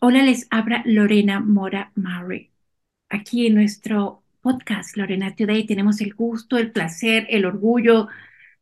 Hola, 0.00 0.22
les 0.22 0.46
habla 0.50 0.82
Lorena 0.86 1.40
Mora 1.40 1.92
Murray. 1.96 2.50
Aquí 3.08 3.46
en 3.46 3.54
nuestro 3.54 4.22
podcast 4.42 4.96
Lorena 4.96 5.34
Today 5.34 5.66
tenemos 5.66 6.00
el 6.00 6.14
gusto, 6.14 6.56
el 6.58 6.72
placer, 6.72 7.26
el 7.30 7.44
orgullo. 7.44 8.08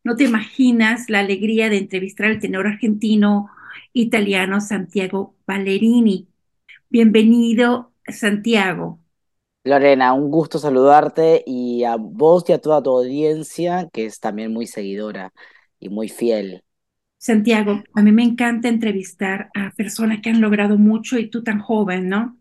No 0.03 0.15
te 0.15 0.23
imaginas 0.25 1.09
la 1.09 1.19
alegría 1.19 1.69
de 1.69 1.77
entrevistar 1.77 2.27
al 2.27 2.39
tenor 2.39 2.67
argentino 2.67 3.49
italiano 3.93 4.61
Santiago 4.61 5.35
Ballerini. 5.45 6.27
Bienvenido, 6.89 7.91
Santiago. 8.07 8.99
Lorena, 9.63 10.13
un 10.13 10.31
gusto 10.31 10.59
saludarte 10.59 11.43
y 11.45 11.83
a 11.83 11.97
vos 11.97 12.45
y 12.49 12.53
a 12.53 12.61
toda 12.61 12.81
tu 12.81 12.89
audiencia, 12.91 13.89
que 13.93 14.05
es 14.05 14.19
también 14.19 14.53
muy 14.53 14.65
seguidora 14.65 15.33
y 15.79 15.89
muy 15.89 16.09
fiel. 16.09 16.63
Santiago, 17.17 17.83
a 17.93 18.01
mí 18.01 18.11
me 18.11 18.23
encanta 18.23 18.67
entrevistar 18.69 19.49
a 19.55 19.71
personas 19.71 20.21
que 20.21 20.29
han 20.29 20.41
logrado 20.41 20.77
mucho 20.77 21.17
y 21.17 21.29
tú 21.29 21.43
tan 21.43 21.59
joven, 21.59 22.09
¿no? 22.09 22.37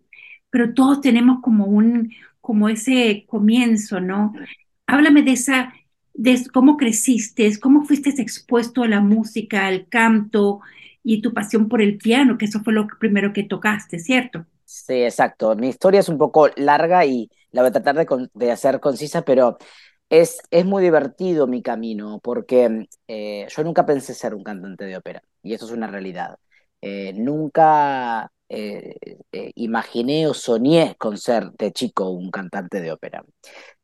Pero 0.51 0.75
todos 0.75 1.01
tenemos 1.01 1.41
como 1.43 1.67
un, 1.67 2.13
como 2.41 2.69
ese 2.69 3.25
comienzo, 3.29 4.01
¿no? 4.01 4.33
Háblame 4.87 5.23
de 5.23 5.33
esa, 5.33 5.75
de 6.15 6.41
cómo 6.53 6.77
creciste, 6.77 7.59
cómo 7.61 7.85
fuiste 7.85 8.11
expuesto 8.21 8.83
a 8.83 8.89
la 8.89 9.01
música, 9.01 9.67
al 9.67 9.89
canto 9.89 10.61
y 11.03 11.23
tu 11.23 11.33
pasión 11.33 11.69
por 11.69 11.81
el 11.83 11.99
piano, 11.99 12.39
que 12.39 12.47
eso 12.47 12.61
fue 12.63 12.73
lo 12.75 12.87
primero 13.01 13.33
que 13.33 13.45
tocaste, 13.45 13.99
¿cierto? 13.99 14.47
Sí, 14.65 14.95
exacto. 15.05 15.55
Mi 15.57 15.69
historia 15.69 16.01
es 16.01 16.09
un 16.09 16.19
poco 16.19 16.49
larga 16.57 17.05
y 17.05 17.31
la 17.53 17.63
voy 17.63 17.69
a 17.69 17.73
tratar 17.73 17.95
de, 17.97 18.29
de 18.35 18.51
hacer 18.51 18.81
concisa, 18.81 19.23
pero 19.23 19.59
es, 20.09 20.39
es 20.51 20.65
muy 20.65 20.83
divertido 20.83 21.47
mi 21.47 21.63
camino 21.63 22.21
porque 22.23 22.89
eh, 23.09 23.47
yo 23.49 23.65
nunca 23.65 23.85
pensé 23.87 24.15
ser 24.15 24.35
un 24.35 24.45
cantante 24.45 24.85
de 24.85 24.97
ópera 24.97 25.23
y 25.43 25.55
eso 25.55 25.67
es 25.67 25.73
una 25.73 25.87
realidad. 25.89 26.39
Eh, 26.81 27.13
nunca 27.15 28.31
eh, 28.49 28.95
imaginé 29.57 30.27
o 30.29 30.35
soñé 30.35 30.95
con 30.99 31.19
ser 31.19 31.51
de 31.53 31.73
chico 31.73 32.11
un 32.11 32.31
cantante 32.31 32.81
de 32.81 32.93
ópera. 32.93 33.25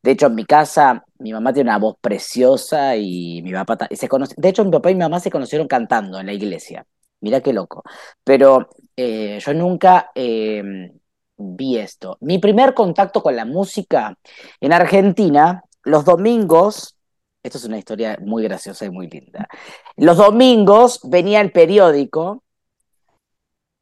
De 0.03 0.13
hecho, 0.13 0.27
en 0.27 0.35
mi 0.35 0.45
casa, 0.45 1.05
mi 1.19 1.33
mamá 1.33 1.53
tiene 1.53 1.71
una 1.71 1.79
voz 1.79 1.97
preciosa 2.01 2.97
y 2.97 3.43
mi 3.43 3.53
papá 3.53 3.89
se. 3.91 4.09
De 4.37 4.49
hecho, 4.49 4.65
mi 4.65 4.71
papá 4.71 4.91
y 4.91 4.95
mi 4.95 5.01
mamá 5.01 5.21
se 5.21 5.31
conocieron 5.31 5.69
cantando 5.69 6.19
en 6.21 6.27
la 6.27 6.33
iglesia. 6.33 6.87
Mira 7.21 7.41
qué 7.41 7.53
loco. 7.53 7.83
Pero 8.25 8.69
yo 8.97 9.55
nunca 9.55 10.11
vi 10.15 11.79
esto. 11.79 12.19
Mi 12.21 12.39
primer 12.39 12.75
contacto 12.75 13.23
con 13.23 13.37
la 13.37 13.45
música 13.45 14.17
en 14.61 14.73
Argentina 14.73 15.63
los 15.85 16.05
domingos, 16.05 16.97
esto 17.43 17.59
es 17.59 17.65
una 17.65 17.79
historia 17.79 18.19
muy 18.21 18.43
graciosa 18.45 18.85
y 18.87 18.91
muy 18.91 19.09
linda, 19.09 19.49
los 19.97 20.17
domingos 20.17 21.01
venía 21.05 21.41
el 21.41 21.53
periódico 21.53 22.43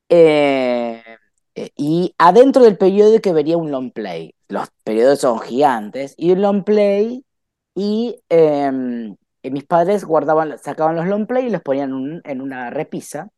eh, 0.08 1.02
y 1.76 2.14
adentro 2.18 2.62
del 2.62 2.76
periódico 2.78 3.32
venía 3.32 3.56
un 3.56 3.70
long 3.70 3.92
play. 3.92 4.34
Los 4.48 4.68
periódicos 4.84 5.20
son 5.20 5.40
gigantes 5.40 6.14
y 6.16 6.32
un 6.32 6.42
long 6.42 6.64
play 6.64 7.24
y, 7.74 8.20
em, 8.28 9.16
mis 9.42 9.64
padres 9.64 10.04
guardaban, 10.04 10.58
sacaban 10.58 10.96
los 10.96 11.06
long 11.06 11.26
play 11.26 11.46
y 11.46 11.50
los 11.50 11.62
ponían 11.62 12.20
en 12.24 12.40
una 12.40 12.70
repisa 12.70 13.30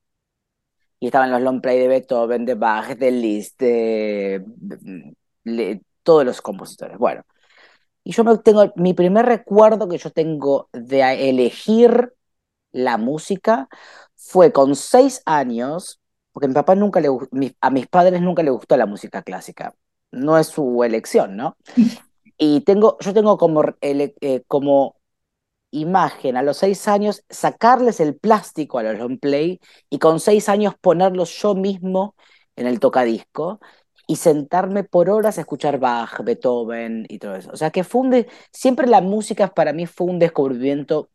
y 1.00 1.06
estaban 1.06 1.30
los 1.30 1.42
long 1.42 1.60
play 1.60 1.78
de 1.78 1.88
Beethoven, 1.88 2.44
de 2.44 2.54
Bach, 2.54 2.96
de 2.96 3.10
Liszt, 3.10 3.60
de 3.60 4.44
todos 6.02 6.24
los 6.24 6.40
compositores. 6.40 6.98
Bueno, 6.98 7.24
y 8.04 8.12
yo 8.12 8.24
me 8.24 8.36
tengo, 8.38 8.72
mi 8.76 8.94
primer 8.94 9.26
recuerdo 9.26 9.88
que 9.88 9.98
yo 9.98 10.10
tengo 10.10 10.68
de 10.72 11.28
elegir 11.30 12.12
la 12.72 12.98
música 12.98 13.68
fue 14.16 14.52
con 14.52 14.76
seis 14.76 15.22
años, 15.26 16.00
porque 16.32 16.48
mi 16.48 16.54
papá 16.54 16.74
nunca 16.74 17.00
le, 17.00 17.08
a 17.60 17.70
mis 17.70 17.86
padres 17.88 18.22
nunca 18.22 18.42
le 18.42 18.50
gustó 18.50 18.76
la 18.76 18.86
música 18.86 19.22
clásica. 19.22 19.74
No 20.12 20.38
es 20.38 20.48
su 20.48 20.84
elección, 20.84 21.36
¿no? 21.36 21.56
Y 22.38 22.62
tengo, 22.62 22.98
yo 23.00 23.14
tengo 23.14 23.38
como, 23.38 23.62
eh, 23.82 24.42
como 24.48 24.96
imagen 25.70 26.36
a 26.36 26.42
los 26.42 26.58
seis 26.58 26.86
años 26.88 27.24
sacarles 27.30 28.00
el 28.00 28.16
plástico 28.16 28.78
a 28.78 28.82
los 28.82 28.98
long 28.98 29.18
play 29.18 29.60
y 29.90 29.98
con 29.98 30.20
seis 30.20 30.48
años 30.48 30.74
ponerlos 30.80 31.30
yo 31.40 31.54
mismo 31.54 32.14
en 32.56 32.66
el 32.66 32.78
tocadisco 32.80 33.60
y 34.12 34.16
sentarme 34.16 34.84
por 34.84 35.08
horas 35.08 35.38
a 35.38 35.40
escuchar 35.40 35.78
Bach, 35.78 36.20
Beethoven 36.22 37.06
y 37.08 37.18
todo 37.18 37.34
eso. 37.36 37.50
O 37.52 37.56
sea 37.56 37.70
que 37.70 37.82
funde, 37.82 38.28
siempre 38.52 38.86
la 38.86 39.00
música 39.00 39.48
para 39.54 39.72
mí 39.72 39.86
fue 39.86 40.06
un 40.06 40.18
descubrimiento, 40.18 41.08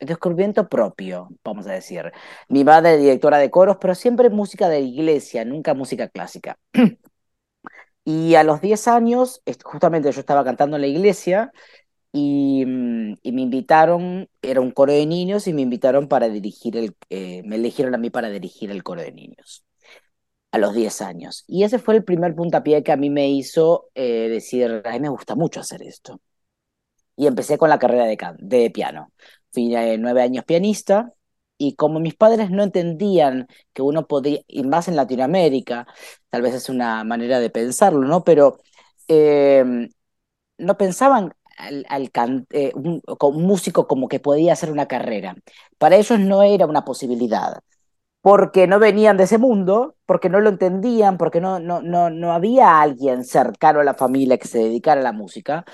descubrimiento 0.00 0.68
propio, 0.68 1.28
vamos 1.44 1.66
a 1.66 1.72
decir. 1.72 2.10
Mi 2.48 2.64
madre 2.64 2.94
es 2.94 3.00
directora 3.00 3.36
de 3.38 3.50
coros, 3.50 3.76
pero 3.80 3.94
siempre 3.94 4.30
música 4.30 4.68
de 4.70 4.80
iglesia, 4.80 5.44
nunca 5.44 5.74
música 5.74 6.08
clásica. 6.08 6.58
Y 8.04 8.34
a 8.36 8.42
los 8.44 8.60
10 8.62 8.88
años, 8.88 9.42
justamente 9.64 10.10
yo 10.12 10.20
estaba 10.20 10.42
cantando 10.44 10.76
en 10.76 10.82
la 10.82 10.88
iglesia 10.88 11.52
y, 12.12 12.64
mm, 12.66 13.14
y, 13.22 13.32
me 13.32 13.42
invitaron, 13.42 14.28
era 14.42 14.60
un 14.62 14.70
coro 14.72 14.92
de 14.92 15.06
niños 15.06 15.46
y 15.48 15.54
me 15.54 15.62
invitaron 15.62 16.08
para 16.08 16.28
dirigir 16.28 16.76
el, 16.76 16.96
eh, 17.10 17.42
me 17.44 17.56
eligieron 17.56 17.94
a 17.94 17.98
mí 17.98 18.10
para 18.10 18.30
dirigir 18.30 18.70
el 18.70 18.82
coro 18.82 19.02
de 19.02 19.12
niños 19.12 19.64
a 20.52 20.58
los 20.58 20.74
10 20.74 21.02
años. 21.02 21.44
Y 21.46 21.64
ese 21.64 21.78
fue 21.78 21.96
el 21.96 22.04
primer 22.04 22.34
puntapié 22.34 22.82
que 22.82 22.92
a 22.92 22.96
mí 22.96 23.10
me 23.10 23.28
hizo 23.30 23.90
eh, 23.94 24.28
decir, 24.28 24.82
a 24.84 24.92
mí 24.92 25.00
me 25.00 25.08
gusta 25.10 25.34
mucho 25.34 25.60
hacer 25.60 25.82
esto. 25.82 26.20
Y 27.16 27.26
empecé 27.26 27.58
con 27.58 27.70
la 27.70 27.78
carrera 27.78 28.06
de, 28.06 28.18
de 28.38 28.70
piano. 28.70 29.12
Fui 29.52 29.74
eh, 29.74 29.98
nueve 29.98 30.22
años 30.22 30.44
pianista 30.44 31.12
y 31.58 31.74
como 31.74 31.98
mis 32.00 32.14
padres 32.14 32.50
no 32.50 32.62
entendían 32.62 33.48
que 33.72 33.82
uno 33.82 34.06
podía, 34.06 34.40
y 34.46 34.62
más 34.64 34.86
en 34.88 34.96
Latinoamérica, 34.96 35.86
tal 36.30 36.42
vez 36.42 36.54
es 36.54 36.68
una 36.68 37.02
manera 37.04 37.40
de 37.40 37.50
pensarlo, 37.50 38.00
¿no? 38.06 38.22
Pero 38.24 38.58
em, 39.08 39.88
no 40.58 40.76
pensaban 40.76 41.34
al, 41.58 41.86
al 41.88 42.10
eh, 42.50 42.72
un, 42.74 43.02
un 43.20 43.42
músico 43.44 43.86
como 43.88 44.08
que 44.08 44.20
podía 44.20 44.52
hacer 44.54 44.70
una 44.72 44.86
carrera. 44.88 45.36
Para 45.78 45.96
ellos 45.96 46.18
no 46.20 46.42
era 46.42 46.66
una 46.66 46.84
posibilidad 46.84 47.60
porque 48.20 48.66
no 48.66 48.78
venían 48.78 49.16
de 49.16 49.24
ese 49.24 49.38
mundo, 49.38 49.94
porque 50.06 50.28
no 50.28 50.40
lo 50.40 50.48
entendían, 50.48 51.18
porque 51.18 51.40
no, 51.40 51.60
no, 51.60 51.80
no, 51.82 52.10
no 52.10 52.32
había 52.32 52.80
alguien 52.80 53.24
cercano 53.24 53.80
a 53.80 53.84
la 53.84 53.94
familia 53.94 54.38
que 54.38 54.48
se 54.48 54.58
dedicara 54.58 55.00
a 55.00 55.04
la 55.04 55.12
música. 55.12 55.64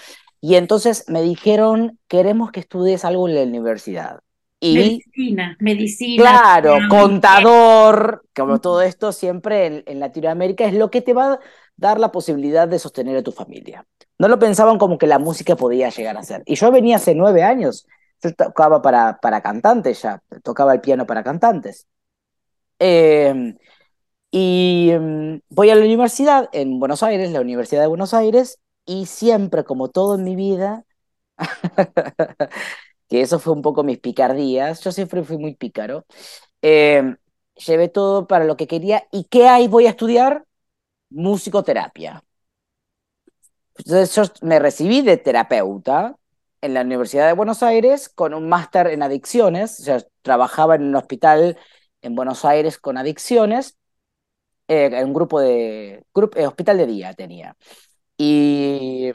Y 0.40 0.56
entonces 0.56 1.04
me 1.08 1.22
dijeron, 1.22 1.98
queremos 2.06 2.52
que 2.52 2.60
estudies 2.60 3.04
algo 3.04 3.28
en 3.28 3.34
la 3.34 3.42
universidad. 3.42 4.20
Y, 4.60 4.74
medicina, 4.76 5.56
medicina. 5.58 6.22
Claro, 6.22 6.76
contador, 6.88 8.24
como 8.34 8.60
todo 8.60 8.82
esto 8.82 9.12
siempre 9.12 9.66
en, 9.66 9.82
en, 9.86 10.00
Latinoamérica 10.00 10.64
es 10.64 10.74
lo 10.74 10.90
que 10.90 11.02
te 11.02 11.12
va 11.12 11.34
a 11.34 11.40
dar 11.76 11.98
la 11.98 12.12
posibilidad 12.12 12.68
de 12.68 12.78
sostener 12.78 13.16
a 13.16 13.22
tu 13.22 13.32
familia. 13.32 13.86
No 14.18 14.28
lo 14.28 14.38
pensaban 14.38 14.78
como 14.78 14.96
que 14.96 15.06
la 15.06 15.18
música 15.18 15.56
podía 15.56 15.88
llegar 15.90 16.16
a 16.16 16.22
ser. 16.22 16.42
Y 16.46 16.54
yo 16.54 16.70
venía 16.70 16.96
hace 16.96 17.14
nueve 17.14 17.42
años, 17.42 17.86
yo 18.22 18.32
tocaba 18.34 18.80
para, 18.80 19.18
para 19.20 19.42
cantantes 19.42 20.02
ya, 20.02 20.22
tocaba 20.42 20.72
el 20.72 20.80
piano 20.80 21.06
para 21.06 21.22
cantantes. 21.22 21.86
Em, 22.78 23.56
y 24.32 24.90
em, 24.92 25.40
voy 25.50 25.70
a 25.70 25.74
la 25.76 25.82
universidad 25.84 26.48
en 26.52 26.80
Buenos 26.80 27.02
Aires, 27.02 27.32
la 27.32 27.40
Universidad 27.42 27.82
de 27.82 27.88
Buenos 27.88 28.14
Aires, 28.14 28.60
y 28.86 29.06
siempre, 29.06 29.64
como 29.64 29.90
todo 29.90 30.16
en 30.16 30.24
mi 30.24 30.36
vida, 30.36 30.84
que 33.08 33.20
eso 33.22 33.38
fue 33.38 33.52
un 33.52 33.62
poco 33.62 33.84
mis 33.84 33.98
picardías, 33.98 34.80
yo 34.82 34.92
siempre 34.92 35.22
fui 35.24 35.38
muy 35.38 35.54
pícaro, 35.56 36.06
em, 36.62 37.16
llevé 37.66 37.88
todo 37.88 38.26
para 38.26 38.44
lo 38.44 38.56
que 38.56 38.66
quería. 38.66 39.04
¿Y 39.12 39.24
qué 39.26 39.48
hay? 39.48 39.68
Voy 39.68 39.86
a 39.86 39.90
estudiar 39.90 40.44
musicoterapia. 41.10 42.24
Entonces 43.76 44.14
yo 44.14 44.22
me 44.46 44.58
recibí 44.58 45.02
de 45.02 45.16
terapeuta 45.16 46.16
en 46.60 46.74
la 46.74 46.82
Universidad 46.82 47.26
de 47.26 47.32
Buenos 47.34 47.62
Aires 47.62 48.08
con 48.08 48.32
un 48.34 48.48
máster 48.48 48.86
en 48.88 49.02
adicciones, 49.02 49.80
o 49.80 49.82
sea, 49.84 49.98
trabajaba 50.22 50.76
en 50.76 50.84
un 50.84 50.96
hospital 50.96 51.58
en 52.04 52.14
Buenos 52.14 52.44
Aires 52.44 52.78
con 52.78 52.96
adicciones, 52.98 53.78
eh, 54.68 55.02
un 55.04 55.14
grupo 55.14 55.40
de, 55.40 56.04
grupo, 56.14 56.38
eh, 56.38 56.46
hospital 56.46 56.78
de 56.78 56.86
día 56.86 57.14
tenía. 57.14 57.56
Y, 58.16 59.12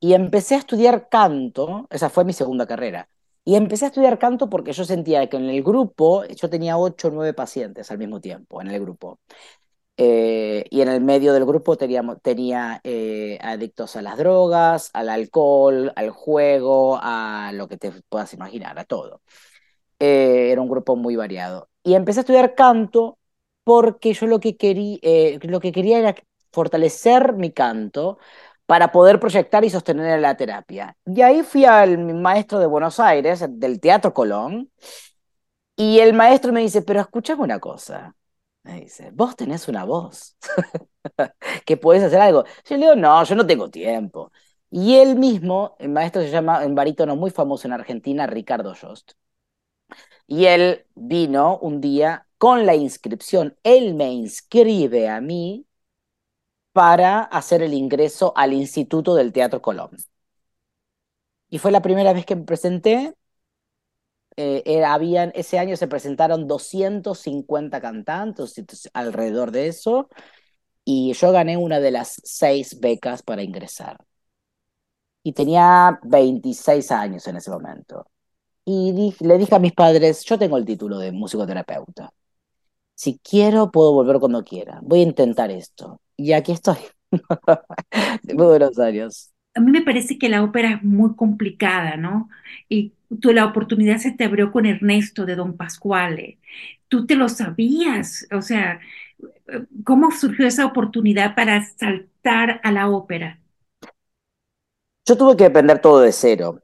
y 0.00 0.14
empecé 0.14 0.56
a 0.56 0.58
estudiar 0.58 1.08
canto, 1.08 1.86
esa 1.90 2.10
fue 2.10 2.24
mi 2.24 2.32
segunda 2.32 2.66
carrera. 2.66 3.08
Y 3.44 3.56
empecé 3.56 3.86
a 3.86 3.88
estudiar 3.88 4.18
canto 4.18 4.48
porque 4.48 4.72
yo 4.72 4.84
sentía 4.84 5.28
que 5.28 5.36
en 5.36 5.50
el 5.50 5.62
grupo, 5.64 6.24
yo 6.26 6.50
tenía 6.50 6.78
ocho 6.78 7.08
o 7.08 7.10
nueve 7.12 7.34
pacientes 7.34 7.90
al 7.90 7.98
mismo 7.98 8.20
tiempo 8.20 8.60
en 8.62 8.68
el 8.68 8.80
grupo. 8.80 9.20
Eh, 9.96 10.64
y 10.70 10.80
en 10.80 10.88
el 10.88 11.02
medio 11.02 11.32
del 11.34 11.44
grupo 11.46 11.76
teníamos, 11.76 12.20
tenía 12.22 12.80
eh, 12.84 13.38
adictos 13.42 13.96
a 13.96 14.02
las 14.02 14.18
drogas, 14.18 14.90
al 14.94 15.08
alcohol, 15.10 15.92
al 15.96 16.10
juego, 16.10 16.98
a 17.02 17.52
lo 17.54 17.68
que 17.68 17.76
te 17.78 17.92
puedas 18.08 18.32
imaginar, 18.34 18.78
a 18.78 18.84
todo. 18.84 19.22
era 19.98 20.60
un 20.60 20.68
grupo 20.68 20.96
muy 20.96 21.16
variado 21.16 21.68
y 21.82 21.94
empecé 21.94 22.20
a 22.20 22.22
estudiar 22.22 22.54
canto 22.54 23.18
porque 23.64 24.12
yo 24.14 24.26
lo 24.26 24.40
que, 24.40 24.56
quería, 24.56 24.98
eh, 25.02 25.38
lo 25.42 25.60
que 25.60 25.72
quería 25.72 25.98
era 25.98 26.14
fortalecer 26.52 27.32
mi 27.34 27.52
canto 27.52 28.18
para 28.66 28.92
poder 28.92 29.20
proyectar 29.20 29.64
y 29.64 29.70
sostener 29.70 30.20
la 30.20 30.36
terapia. 30.36 30.96
Y 31.06 31.22
ahí 31.22 31.42
fui 31.42 31.64
al 31.64 31.98
maestro 32.14 32.58
de 32.58 32.66
Buenos 32.66 33.00
Aires, 33.00 33.44
del 33.48 33.80
Teatro 33.80 34.14
Colón, 34.14 34.70
y 35.76 35.98
el 36.00 36.12
maestro 36.14 36.52
me 36.52 36.60
dice, 36.60 36.82
pero 36.82 37.00
escúchame 37.00 37.42
una 37.42 37.58
cosa, 37.60 38.14
Me 38.64 38.82
dice, 38.82 39.10
vos 39.12 39.36
tenés 39.36 39.68
una 39.68 39.84
voz, 39.84 40.36
que 41.66 41.76
podés 41.76 42.02
hacer 42.02 42.20
algo. 42.20 42.44
Yo 42.64 42.76
le 42.76 42.82
digo, 42.86 42.96
no, 42.96 43.24
yo 43.24 43.34
no 43.34 43.46
tengo 43.46 43.70
tiempo. 43.70 44.32
Y 44.70 44.96
él 44.96 45.16
mismo, 45.16 45.76
el 45.78 45.90
maestro 45.90 46.22
se 46.22 46.30
llama, 46.30 46.64
un 46.66 46.74
barítono 46.74 47.16
muy 47.16 47.30
famoso 47.30 47.66
en 47.68 47.74
Argentina, 47.74 48.26
Ricardo 48.26 48.74
Jost. 48.80 49.12
Y 50.32 50.46
él 50.46 50.86
vino 50.94 51.58
un 51.58 51.82
día 51.82 52.26
con 52.38 52.64
la 52.64 52.74
inscripción, 52.74 53.54
él 53.64 53.92
me 53.94 54.10
inscribe 54.12 55.08
a 55.10 55.20
mí 55.20 55.66
para 56.72 57.22
hacer 57.22 57.62
el 57.62 57.72
ingreso 57.74 58.32
al 58.36 58.52
Instituto 58.52 59.14
del 59.14 59.32
Teatro 59.32 59.62
Colón. 59.62 59.90
Y 61.50 61.58
fue 61.58 61.70
la 61.70 61.82
primera 61.82 62.12
vez 62.12 62.26
que 62.26 62.34
me 62.36 62.42
presenté. 62.44 63.14
Eh, 64.36 64.82
habían, 64.84 65.30
ese 65.34 65.58
año 65.58 65.76
se 65.76 65.88
presentaron 65.88 66.48
250 66.48 67.80
cantantes 67.82 68.54
alrededor 68.94 69.50
de 69.52 69.66
eso, 69.68 70.08
y 70.84 71.12
yo 71.14 71.32
gané 71.32 71.56
una 71.58 71.80
de 71.80 71.92
las 71.92 72.20
seis 72.24 72.80
becas 72.80 73.22
para 73.22 73.42
ingresar. 73.44 73.98
Y 75.24 75.32
tenía 75.32 75.98
26 76.04 76.90
años 76.92 77.26
en 77.26 77.36
ese 77.36 77.50
momento. 77.50 78.06
Y 78.64 79.14
le 79.20 79.38
dije 79.38 79.54
a 79.54 79.58
mis 79.58 79.72
padres, 79.72 80.24
yo 80.24 80.38
tengo 80.38 80.56
el 80.56 80.64
título 80.64 80.98
de 80.98 81.12
musicoterapeuta. 81.12 82.12
Si 82.94 83.18
quiero, 83.18 83.70
puedo 83.70 83.92
volver 83.92 84.18
cuando 84.20 84.44
quiera. 84.44 84.80
Voy 84.82 85.00
a 85.00 85.04
intentar 85.04 85.50
esto. 85.50 86.00
Y 86.16 86.32
aquí 86.32 86.52
estoy. 86.52 86.76
de 88.22 88.34
buenos 88.34 88.78
años 88.78 89.32
a 89.54 89.60
mí 89.60 89.70
me 89.70 89.82
parece 89.82 90.18
que 90.18 90.28
la 90.28 90.42
ópera 90.42 90.72
es 90.72 90.82
muy 90.82 91.14
complicada, 91.14 91.96
¿no? 91.96 92.28
Y 92.68 92.92
tú 93.20 93.32
la 93.32 93.44
oportunidad 93.44 93.98
se 93.98 94.12
te 94.12 94.24
abrió 94.24 94.50
con 94.50 94.66
Ernesto 94.66 95.26
de 95.26 95.36
Don 95.36 95.56
Pasquale. 95.56 96.38
Tú 96.88 97.06
te 97.06 97.16
lo 97.16 97.28
sabías, 97.28 98.26
o 98.32 98.42
sea, 98.42 98.80
¿cómo 99.84 100.10
surgió 100.10 100.46
esa 100.46 100.66
oportunidad 100.66 101.34
para 101.34 101.64
saltar 101.64 102.60
a 102.62 102.72
la 102.72 102.88
ópera? 102.88 103.38
Yo 105.06 105.16
tuve 105.16 105.36
que 105.36 105.46
aprender 105.46 105.80
todo 105.80 106.00
de 106.00 106.12
cero, 106.12 106.61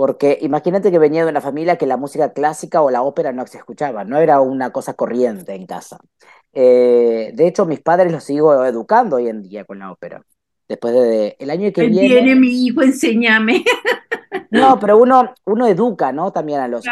porque 0.00 0.38
imagínate 0.40 0.90
que 0.90 0.98
venía 0.98 1.24
de 1.24 1.30
una 1.30 1.42
familia 1.42 1.76
que 1.76 1.84
la 1.84 1.98
música 1.98 2.32
clásica 2.32 2.80
o 2.80 2.90
la 2.90 3.02
ópera 3.02 3.34
no 3.34 3.46
se 3.46 3.58
escuchaba, 3.58 4.02
no 4.02 4.16
era 4.16 4.40
una 4.40 4.72
cosa 4.72 4.94
corriente 4.94 5.54
en 5.54 5.66
casa. 5.66 5.98
Eh, 6.54 7.32
de 7.34 7.46
hecho, 7.46 7.66
mis 7.66 7.80
padres 7.80 8.10
los 8.10 8.24
sigo 8.24 8.64
educando 8.64 9.16
hoy 9.16 9.28
en 9.28 9.42
día 9.42 9.66
con 9.66 9.78
la 9.78 9.92
ópera 9.92 10.22
después 10.66 10.94
de 10.94 11.36
el 11.38 11.50
año 11.50 11.70
que 11.70 11.86
viene. 11.86 12.08
Viene 12.08 12.34
mi 12.34 12.64
hijo, 12.64 12.80
enséñame. 12.80 13.62
No, 14.52 14.80
pero 14.80 14.98
uno, 14.98 15.34
uno 15.44 15.66
educa, 15.66 16.12
¿no? 16.12 16.32
También 16.32 16.60
a 16.60 16.66
los 16.66 16.84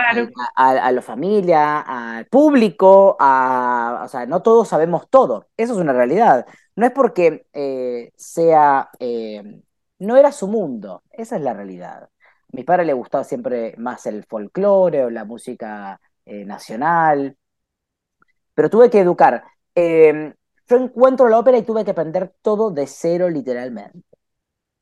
a, 0.54 0.92
la 0.92 1.02
familia, 1.02 1.80
al 1.80 2.26
público, 2.26 3.16
a, 3.18 4.02
o 4.04 4.08
sea, 4.08 4.26
no 4.26 4.42
todos 4.42 4.68
sabemos 4.68 5.08
todo. 5.08 5.48
Eso 5.56 5.72
es 5.72 5.78
una 5.78 5.92
realidad. 5.92 6.46
No 6.76 6.86
es 6.86 6.92
porque 6.92 7.46
eh, 7.52 8.12
sea, 8.16 8.90
eh, 9.00 9.60
no 9.98 10.16
era 10.16 10.30
su 10.30 10.46
mundo. 10.46 11.02
Esa 11.10 11.36
es 11.36 11.42
la 11.42 11.54
realidad. 11.54 12.08
A 12.52 12.56
mi 12.56 12.64
padre 12.64 12.84
le 12.84 12.92
gustaba 12.92 13.24
siempre 13.24 13.74
más 13.78 14.06
el 14.06 14.24
folclore 14.24 15.04
o 15.04 15.10
la 15.10 15.24
música 15.24 16.00
eh, 16.24 16.44
nacional, 16.44 17.36
pero 18.54 18.70
tuve 18.70 18.90
que 18.90 19.00
educar 19.00 19.44
yo 20.68 20.76
encuentro 20.76 21.28
la 21.28 21.38
ópera 21.38 21.58
y 21.58 21.62
tuve 21.62 21.84
que 21.84 21.92
aprender 21.92 22.34
todo 22.42 22.70
de 22.70 22.86
cero 22.86 23.30
literalmente. 23.30 24.00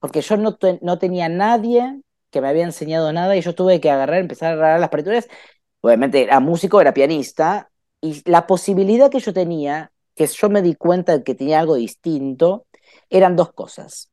Porque 0.00 0.20
yo 0.20 0.36
no, 0.36 0.58
no 0.82 0.98
tenía 0.98 1.28
nadie 1.28 2.02
que 2.30 2.40
me 2.40 2.48
había 2.48 2.64
enseñado 2.64 3.12
nada 3.12 3.36
y 3.36 3.40
yo 3.40 3.54
tuve 3.54 3.80
que 3.80 3.90
agarrar, 3.90 4.18
empezar 4.20 4.50
a 4.50 4.52
agarrar 4.54 4.80
las 4.80 4.90
partituras. 4.90 5.28
Obviamente 5.80 6.22
era 6.22 6.40
músico, 6.40 6.80
era 6.80 6.92
pianista, 6.94 7.70
y 8.00 8.22
la 8.28 8.46
posibilidad 8.46 9.10
que 9.10 9.20
yo 9.20 9.32
tenía, 9.32 9.92
que 10.14 10.26
yo 10.26 10.50
me 10.50 10.62
di 10.62 10.74
cuenta 10.74 11.18
de 11.18 11.24
que 11.24 11.34
tenía 11.34 11.60
algo 11.60 11.76
distinto, 11.76 12.66
eran 13.10 13.36
dos 13.36 13.52
cosas, 13.52 14.10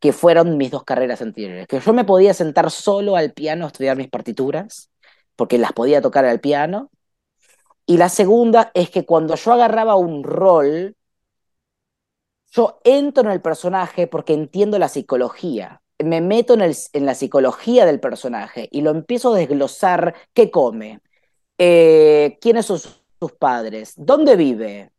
que 0.00 0.12
fueron 0.12 0.56
mis 0.56 0.70
dos 0.70 0.84
carreras 0.84 1.22
anteriores. 1.22 1.66
Que 1.66 1.80
yo 1.80 1.92
me 1.92 2.04
podía 2.04 2.34
sentar 2.34 2.70
solo 2.70 3.16
al 3.16 3.32
piano 3.32 3.64
a 3.64 3.68
estudiar 3.68 3.96
mis 3.96 4.08
partituras, 4.08 4.90
porque 5.36 5.58
las 5.58 5.72
podía 5.72 6.02
tocar 6.02 6.24
al 6.24 6.40
piano. 6.40 6.90
Y 7.86 7.98
la 7.98 8.08
segunda 8.08 8.70
es 8.74 8.90
que 8.90 9.04
cuando 9.04 9.34
yo 9.34 9.52
agarraba 9.52 9.96
un 9.96 10.24
rol, 10.24 10.96
yo 12.52 12.80
entro 12.84 13.24
en 13.24 13.30
el 13.30 13.42
personaje 13.42 14.06
porque 14.06 14.32
entiendo 14.32 14.78
la 14.78 14.88
psicología, 14.88 15.82
me 15.98 16.20
meto 16.20 16.54
en, 16.54 16.60
el, 16.62 16.76
en 16.92 17.06
la 17.06 17.14
psicología 17.14 17.86
del 17.86 18.00
personaje 18.00 18.68
y 18.70 18.82
lo 18.82 18.90
empiezo 18.90 19.34
a 19.34 19.38
desglosar. 19.38 20.14
Qué 20.32 20.50
come, 20.50 21.00
eh, 21.58 22.38
quiénes 22.40 22.66
son 22.66 22.78
sus 22.78 23.32
padres, 23.38 23.94
dónde 23.96 24.36
vive, 24.36 24.92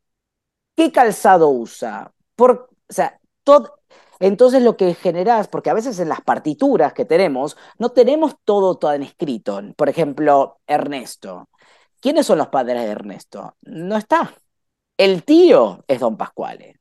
qué 0.75 0.91
calzado 0.91 1.49
usa, 1.49 2.13
por, 2.35 2.69
o 2.89 2.93
sea, 2.93 3.19
todo, 3.43 3.79
entonces 4.19 4.61
lo 4.61 4.77
que 4.77 4.93
generas, 4.95 5.47
porque 5.47 5.69
a 5.69 5.73
veces 5.73 5.99
en 5.99 6.09
las 6.09 6.21
partituras 6.21 6.93
que 6.93 7.05
tenemos, 7.05 7.57
no 7.77 7.89
tenemos 7.89 8.35
todo 8.43 8.77
tan 8.77 9.03
escrito. 9.03 9.61
Por 9.75 9.89
ejemplo, 9.89 10.59
Ernesto. 10.67 11.49
¿Quiénes 11.99 12.25
son 12.25 12.37
los 12.37 12.47
padres 12.49 12.83
de 12.83 12.91
Ernesto? 12.91 13.55
No 13.61 13.97
está. 13.97 14.33
El 14.97 15.23
tío 15.23 15.83
es 15.87 15.99
Don 15.99 16.17
Pascuale. 16.17 16.79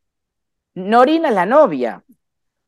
Norina 0.74 1.28
es 1.30 1.34
la 1.34 1.46
novia. 1.46 2.04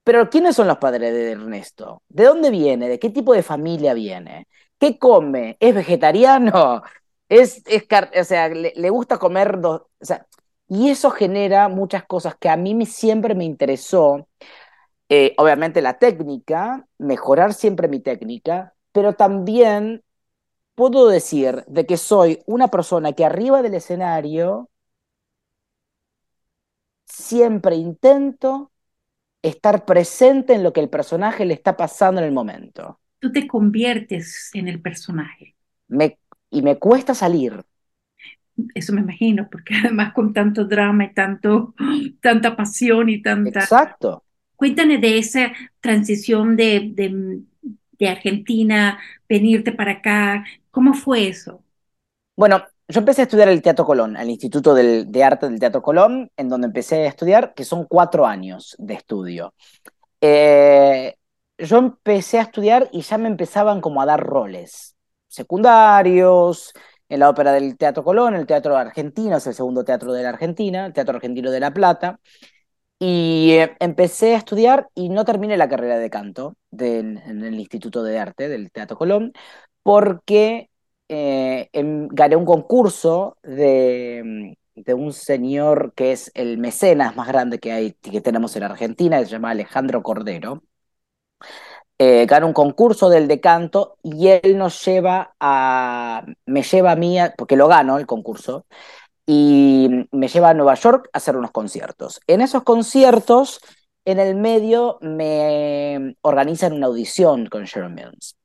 Pero 0.04 0.30
¿quiénes 0.30 0.56
son 0.56 0.68
los 0.68 0.78
padres 0.78 1.12
de 1.12 1.32
Ernesto? 1.32 2.02
¿De 2.08 2.24
dónde 2.24 2.50
viene? 2.50 2.88
¿De 2.88 2.98
qué 2.98 3.10
tipo 3.10 3.34
de 3.34 3.42
familia 3.42 3.92
viene? 3.94 4.46
¿Qué 4.78 4.98
come? 4.98 5.56
¿Es 5.60 5.74
vegetariano? 5.74 6.82
¿Es, 7.28 7.62
es 7.66 7.84
o 8.20 8.24
sea, 8.24 8.48
le, 8.48 8.90
gusta 8.90 9.18
comer 9.18 9.60
dos? 9.60 9.82
O 10.00 10.04
sea, 10.04 10.26
y 10.68 10.90
eso 10.90 11.10
genera 11.10 11.68
muchas 11.68 12.04
cosas 12.04 12.36
que 12.36 12.48
a 12.48 12.56
mí 12.56 12.86
siempre 12.86 13.34
me 13.34 13.44
interesó. 13.44 14.28
Eh, 15.08 15.34
obviamente 15.38 15.82
la 15.82 15.98
técnica, 15.98 16.86
mejorar 16.98 17.54
siempre 17.54 17.88
mi 17.88 18.00
técnica, 18.00 18.74
pero 18.92 19.14
también 19.14 20.02
puedo 20.74 21.08
decir 21.08 21.64
de 21.68 21.86
que 21.86 21.96
soy 21.98 22.42
una 22.46 22.68
persona 22.68 23.12
que 23.14 23.24
arriba 23.24 23.62
del 23.62 23.74
escenario 23.74 24.70
siempre 27.06 27.76
intento 27.76 28.72
estar 29.42 29.84
presente 29.86 30.54
en 30.54 30.62
lo 30.64 30.72
que 30.72 30.80
el 30.80 30.90
personaje 30.90 31.44
le 31.46 31.54
está 31.54 31.76
pasando 31.76 32.20
en 32.20 32.28
el 32.28 32.34
momento. 32.34 33.00
Tú 33.18 33.30
te 33.30 33.46
conviertes 33.46 34.48
en 34.54 34.68
el 34.68 34.80
personaje. 34.80 35.54
Me, 35.88 36.18
y 36.50 36.62
me 36.62 36.78
cuesta 36.78 37.14
salir. 37.14 37.64
Eso 38.74 38.92
me 38.92 39.02
imagino, 39.02 39.48
porque 39.50 39.74
además 39.74 40.12
con 40.12 40.32
tanto 40.32 40.64
drama 40.64 41.04
y 41.04 41.14
tanto, 41.14 41.74
tanta 42.20 42.56
pasión 42.56 43.08
y 43.08 43.22
tanta... 43.22 43.60
Exacto. 43.60 44.24
Cuéntame 44.56 44.98
de 44.98 45.18
esa 45.18 45.52
transición 45.80 46.56
de, 46.56 46.90
de, 46.94 47.40
de 47.98 48.08
Argentina, 48.08 48.98
venirte 49.28 49.72
para 49.72 49.92
acá. 49.92 50.44
¿Cómo 50.70 50.94
fue 50.94 51.28
eso? 51.28 51.62
Bueno, 52.36 52.64
yo 52.88 53.00
empecé 53.00 53.22
a 53.22 53.24
estudiar 53.24 53.48
el 53.48 53.60
Teatro 53.60 53.84
Colón, 53.84 54.16
el 54.16 54.30
Instituto 54.30 54.74
de 54.74 55.24
Arte 55.24 55.48
del 55.48 55.60
Teatro 55.60 55.82
Colón, 55.82 56.30
en 56.36 56.48
donde 56.48 56.68
empecé 56.68 57.04
a 57.04 57.08
estudiar, 57.08 57.52
que 57.54 57.64
son 57.64 57.84
cuatro 57.84 58.26
años 58.26 58.74
de 58.78 58.94
estudio. 58.94 59.52
Eh, 60.20 61.16
yo 61.58 61.78
empecé 61.78 62.38
a 62.38 62.42
estudiar 62.42 62.88
y 62.92 63.02
ya 63.02 63.18
me 63.18 63.28
empezaban 63.28 63.80
como 63.80 64.00
a 64.00 64.06
dar 64.06 64.20
roles 64.20 64.96
secundarios, 65.28 66.72
en 67.08 67.20
la 67.20 67.30
ópera 67.30 67.52
del 67.52 67.76
Teatro 67.76 68.04
Colón, 68.04 68.34
el 68.34 68.46
Teatro 68.46 68.76
Argentino, 68.76 69.36
es 69.36 69.46
el 69.46 69.54
segundo 69.54 69.84
teatro 69.84 70.12
de 70.12 70.22
la 70.22 70.30
Argentina, 70.30 70.86
el 70.86 70.92
Teatro 70.92 71.16
Argentino 71.16 71.50
de 71.50 71.60
La 71.60 71.72
Plata. 71.72 72.20
Y 72.98 73.52
eh, 73.52 73.76
empecé 73.80 74.34
a 74.34 74.38
estudiar 74.38 74.88
y 74.94 75.10
no 75.10 75.24
terminé 75.24 75.56
la 75.56 75.68
carrera 75.68 75.98
de 75.98 76.10
canto 76.10 76.56
en 76.78 77.18
el 77.44 77.54
Instituto 77.60 78.02
de 78.02 78.18
Arte 78.18 78.48
del 78.48 78.72
Teatro 78.72 78.96
Colón, 78.96 79.32
porque 79.82 80.70
eh, 81.08 81.68
gané 81.72 82.36
un 82.36 82.44
concurso 82.46 83.36
de, 83.42 84.56
de, 84.74 84.94
un 84.94 85.12
señor 85.12 85.92
que 85.94 86.12
es 86.12 86.30
el 86.34 86.58
mecenas 86.58 87.16
más 87.16 87.28
grande 87.28 87.58
que, 87.58 87.72
hay, 87.72 87.92
que 87.92 88.20
tenemos 88.20 88.56
en 88.56 88.64
Argentina, 88.64 89.18
se 89.20 89.26
llama 89.26 89.50
Alejandro 89.50 90.02
Cordero. 90.02 90.62
Eh, 91.98 92.26
un 92.42 92.52
concurso 92.52 93.08
del 93.08 93.26
de 93.26 93.40
canto 93.40 93.96
y 94.02 94.28
él 94.28 94.58
nos 94.58 94.84
lleva 94.84 95.34
a, 95.40 96.26
me 96.44 96.62
lleva 96.62 96.92
a 96.92 96.96
mí, 96.96 97.16
porque 97.38 97.56
lo 97.56 97.68
gano 97.68 97.98
el 97.98 98.06
concurso, 98.06 98.66
y 99.26 99.88
me 100.12 100.28
lleva 100.28 100.50
a 100.50 100.54
Nueva 100.54 100.74
York 100.74 101.08
a 101.12 101.18
hacer 101.18 101.36
unos 101.36 101.52
conciertos. 101.52 102.20
En 102.26 102.40
esos 102.42 102.62
conciertos, 102.64 103.60
en 104.04 104.20
el 104.20 104.36
medio, 104.36 104.98
me 105.00 106.16
organizan 106.22 106.74
una 106.74 106.86
audición 106.86 107.46
con 107.46 107.64
Sharon 107.64 107.94
Mills. 107.94 108.36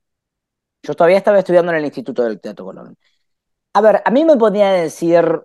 Yo 0.82 0.94
todavía 0.94 1.18
estaba 1.18 1.38
estudiando 1.38 1.72
en 1.72 1.78
el 1.78 1.84
Instituto 1.84 2.24
del 2.24 2.40
Teatro 2.40 2.64
Colón. 2.64 2.96
A 3.74 3.80
ver, 3.80 4.02
a 4.04 4.10
mí 4.10 4.24
me 4.24 4.36
podía 4.36 4.72
decir, 4.72 5.42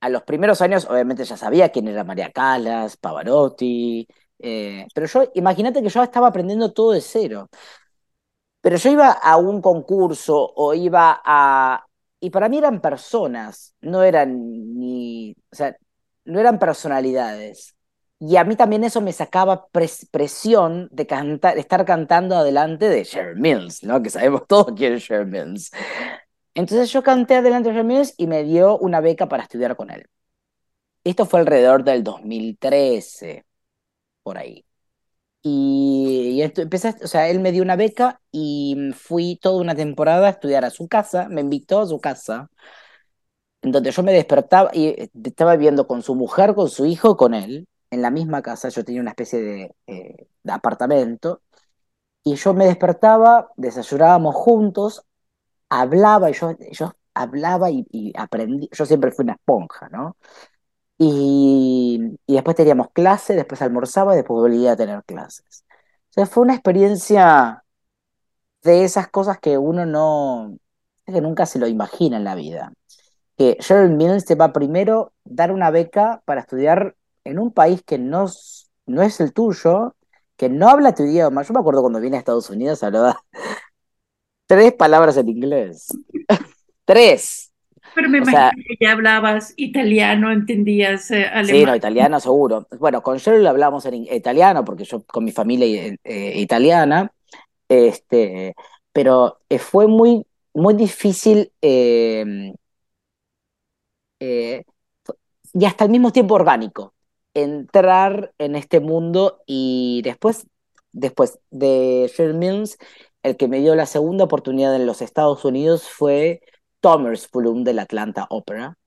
a 0.00 0.08
los 0.08 0.22
primeros 0.24 0.60
años, 0.60 0.86
obviamente 0.90 1.24
ya 1.24 1.36
sabía 1.36 1.70
quién 1.70 1.88
era 1.88 2.04
María 2.04 2.30
Calas, 2.32 2.96
Pavarotti, 2.96 4.06
eh, 4.38 4.86
pero 4.94 5.06
yo, 5.06 5.30
imagínate 5.34 5.82
que 5.82 5.88
yo 5.88 6.02
estaba 6.02 6.28
aprendiendo 6.28 6.72
todo 6.72 6.92
de 6.92 7.00
cero. 7.00 7.48
Pero 8.60 8.76
yo 8.76 8.90
iba 8.90 9.10
a 9.12 9.36
un 9.36 9.60
concurso 9.62 10.52
o 10.56 10.74
iba 10.74 11.20
a... 11.24 11.86
Y 12.20 12.30
para 12.30 12.48
mí 12.48 12.58
eran 12.58 12.80
personas, 12.80 13.74
no 13.80 14.02
eran 14.02 14.78
ni... 14.78 15.32
O 15.52 15.54
sea, 15.54 15.76
no 16.24 16.40
eran 16.40 16.58
personalidades. 16.58 17.74
Y 18.18 18.36
a 18.36 18.44
mí 18.44 18.56
también 18.56 18.82
eso 18.82 19.00
me 19.00 19.12
sacaba 19.12 19.68
presión 19.70 20.88
de 20.90 21.06
cantar, 21.06 21.58
estar 21.58 21.84
cantando 21.84 22.34
adelante 22.34 22.88
de 22.88 23.04
Sharon 23.04 23.40
Mills, 23.40 23.84
¿no? 23.84 24.02
Que 24.02 24.10
sabemos 24.10 24.42
todos 24.48 24.72
quién 24.76 24.94
es 24.94 25.02
Sharon 25.02 25.30
Mills. 25.30 25.70
Entonces 26.54 26.90
yo 26.90 27.02
canté 27.02 27.36
adelante 27.36 27.68
de 27.68 27.74
Sharon 27.74 27.86
Mills 27.86 28.14
y 28.16 28.26
me 28.26 28.42
dio 28.42 28.78
una 28.78 29.00
beca 29.00 29.28
para 29.28 29.42
estudiar 29.44 29.76
con 29.76 29.90
él. 29.90 30.06
Esto 31.04 31.26
fue 31.26 31.40
alrededor 31.40 31.84
del 31.84 32.02
2013, 32.02 33.44
por 34.26 34.38
ahí. 34.38 34.64
Y, 35.42 36.40
esto, 36.42 36.62
empecé, 36.62 36.96
o 37.04 37.08
sea, 37.08 37.28
él 37.30 37.40
me 37.40 37.52
dio 37.52 37.62
una 37.62 37.76
beca 37.76 38.20
y 38.32 38.76
fui 38.94 39.36
toda 39.36 39.60
una 39.60 39.76
temporada 39.76 40.26
a 40.28 40.30
estudiar 40.30 40.64
a 40.64 40.70
su 40.70 40.88
casa, 40.88 41.28
me 41.28 41.42
invitó 41.42 41.80
a 41.80 41.86
su 41.86 42.00
casa, 42.00 42.50
en 43.62 43.72
donde 43.72 43.90
yo 43.90 44.02
me 44.02 44.12
despertaba 44.12 44.70
y 44.72 44.86
eh, 44.88 45.10
estaba 45.24 45.56
viviendo 45.56 45.86
con 45.86 46.02
su 46.02 46.14
mujer, 46.14 46.54
con 46.54 46.68
su 46.68 46.86
hijo, 46.86 47.16
con 47.16 47.34
él 47.34 47.68
en 47.90 48.02
la 48.02 48.10
misma 48.10 48.42
casa, 48.42 48.68
yo 48.68 48.84
tenía 48.84 49.00
una 49.00 49.10
especie 49.10 49.40
de, 49.40 49.74
eh, 49.86 50.26
apartamento, 50.48 51.42
y 52.24 52.36
yo 52.36 52.54
me 52.54 52.66
despertaba, 52.66 53.50
desayunábamos 53.56 54.34
juntos, 54.34 55.04
hablaba, 55.70 56.30
y 56.30 56.34
yo, 56.34 56.56
yo 56.72 56.92
hablaba 57.14 57.70
y, 57.70 58.12
aprendí, 58.16 58.68
yo 58.72 58.86
siempre 58.86 59.12
fui 59.12 59.24
una 59.24 59.34
esponja, 59.34 59.88
¿no? 59.90 60.16
Y, 60.98 62.18
después 62.26 62.56
teníamos 62.56 62.88
clases, 62.92 63.36
después 63.36 63.60
almorzaba 63.62 64.14
y 64.14 64.16
después 64.18 64.40
volvía 64.40 64.72
a 64.72 64.76
tener 64.76 65.04
clases. 65.04 65.64
O 66.16 66.26
fue 66.26 66.44
una 66.44 66.54
experiencia 66.54 67.64
de 68.62 68.84
esas 68.84 69.08
cosas 69.08 69.38
que 69.38 69.58
uno 69.58 69.86
no, 69.86 70.58
que 71.06 71.20
nunca 71.20 71.46
se 71.46 71.58
lo 71.58 71.66
imagina 71.66 72.16
en 72.16 72.24
la 72.24 72.34
vida. 72.34 72.72
Que 73.36 73.58
Sheryl 73.60 73.94
Mills 73.94 74.24
te 74.24 74.34
va 74.34 74.52
primero 74.52 75.12
dar 75.24 75.52
una 75.52 75.70
beca 75.70 76.22
para 76.24 76.40
estudiar 76.40 76.96
en 77.24 77.38
un 77.38 77.52
país 77.52 77.82
que 77.82 77.98
no, 77.98 78.26
no 78.86 79.02
es 79.02 79.20
el 79.20 79.32
tuyo, 79.32 79.94
que 80.36 80.48
no 80.48 80.68
habla 80.68 80.94
tu 80.94 81.04
idioma. 81.04 81.42
Yo 81.42 81.54
me 81.54 81.60
acuerdo 81.60 81.82
cuando 81.82 82.00
vine 82.00 82.16
a 82.16 82.20
Estados 82.20 82.50
Unidos, 82.50 82.82
hablaba 82.82 83.22
tres 84.46 84.72
palabras 84.74 85.16
en 85.16 85.28
inglés. 85.28 85.88
tres. 86.84 87.45
Pero 87.96 88.10
me 88.10 88.18
imagino 88.18 88.50
que 88.68 88.76
ya 88.78 88.92
hablabas 88.92 89.54
italiano, 89.56 90.30
entendías 90.30 91.10
alemán. 91.10 91.46
Sí, 91.46 91.64
no, 91.64 91.74
italiano 91.74 92.20
seguro. 92.20 92.68
Bueno, 92.78 93.02
con 93.02 93.16
Cheryl 93.18 93.46
hablamos 93.46 93.86
en 93.86 93.94
italiano, 93.94 94.66
porque 94.66 94.84
yo 94.84 95.02
con 95.06 95.24
mi 95.24 95.32
familia 95.32 95.66
eh, 95.66 95.96
eh, 96.04 96.38
italiana, 96.38 97.10
este, 97.66 98.54
pero 98.92 99.38
eh, 99.48 99.58
fue 99.58 99.86
muy, 99.86 100.26
muy 100.52 100.74
difícil 100.74 101.50
y 101.60 102.52
hasta 105.64 105.84
al 105.84 105.90
mismo 105.90 106.12
tiempo 106.12 106.34
orgánico 106.34 106.92
entrar 107.32 108.34
en 108.36 108.56
este 108.56 108.80
mundo 108.80 109.42
y 109.46 110.02
después, 110.04 110.46
después 110.92 111.38
de 111.50 112.12
Sheryl 112.14 112.34
Mills, 112.34 112.76
el 113.22 113.38
que 113.38 113.48
me 113.48 113.60
dio 113.60 113.74
la 113.74 113.86
segunda 113.86 114.24
oportunidad 114.24 114.76
en 114.76 114.84
los 114.84 115.00
Estados 115.00 115.46
Unidos 115.46 115.88
fue 115.88 116.42
Thomas 116.86 117.28
Bloom 117.32 117.64
del 117.64 117.80
Atlanta 117.80 118.28
Opera 118.30 118.78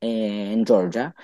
eh, 0.00 0.52
en 0.52 0.64
Georgia. 0.66 1.14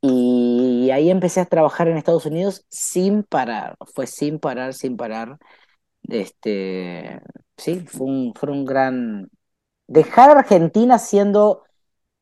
Y 0.00 0.90
ahí 0.92 1.10
empecé 1.10 1.40
a 1.40 1.46
trabajar 1.46 1.88
en 1.88 1.96
Estados 1.96 2.26
Unidos 2.26 2.64
sin 2.70 3.22
parar, 3.24 3.76
fue 3.94 4.06
sin 4.08 4.40
parar, 4.40 4.74
sin 4.74 4.96
parar. 4.96 5.38
Este, 6.08 7.20
sí, 7.56 7.80
fue 7.88 8.06
un, 8.08 8.34
fue 8.34 8.50
un 8.52 8.64
gran... 8.64 9.30
Dejar 9.88 10.30
Argentina 10.36 10.98
siendo... 10.98 11.64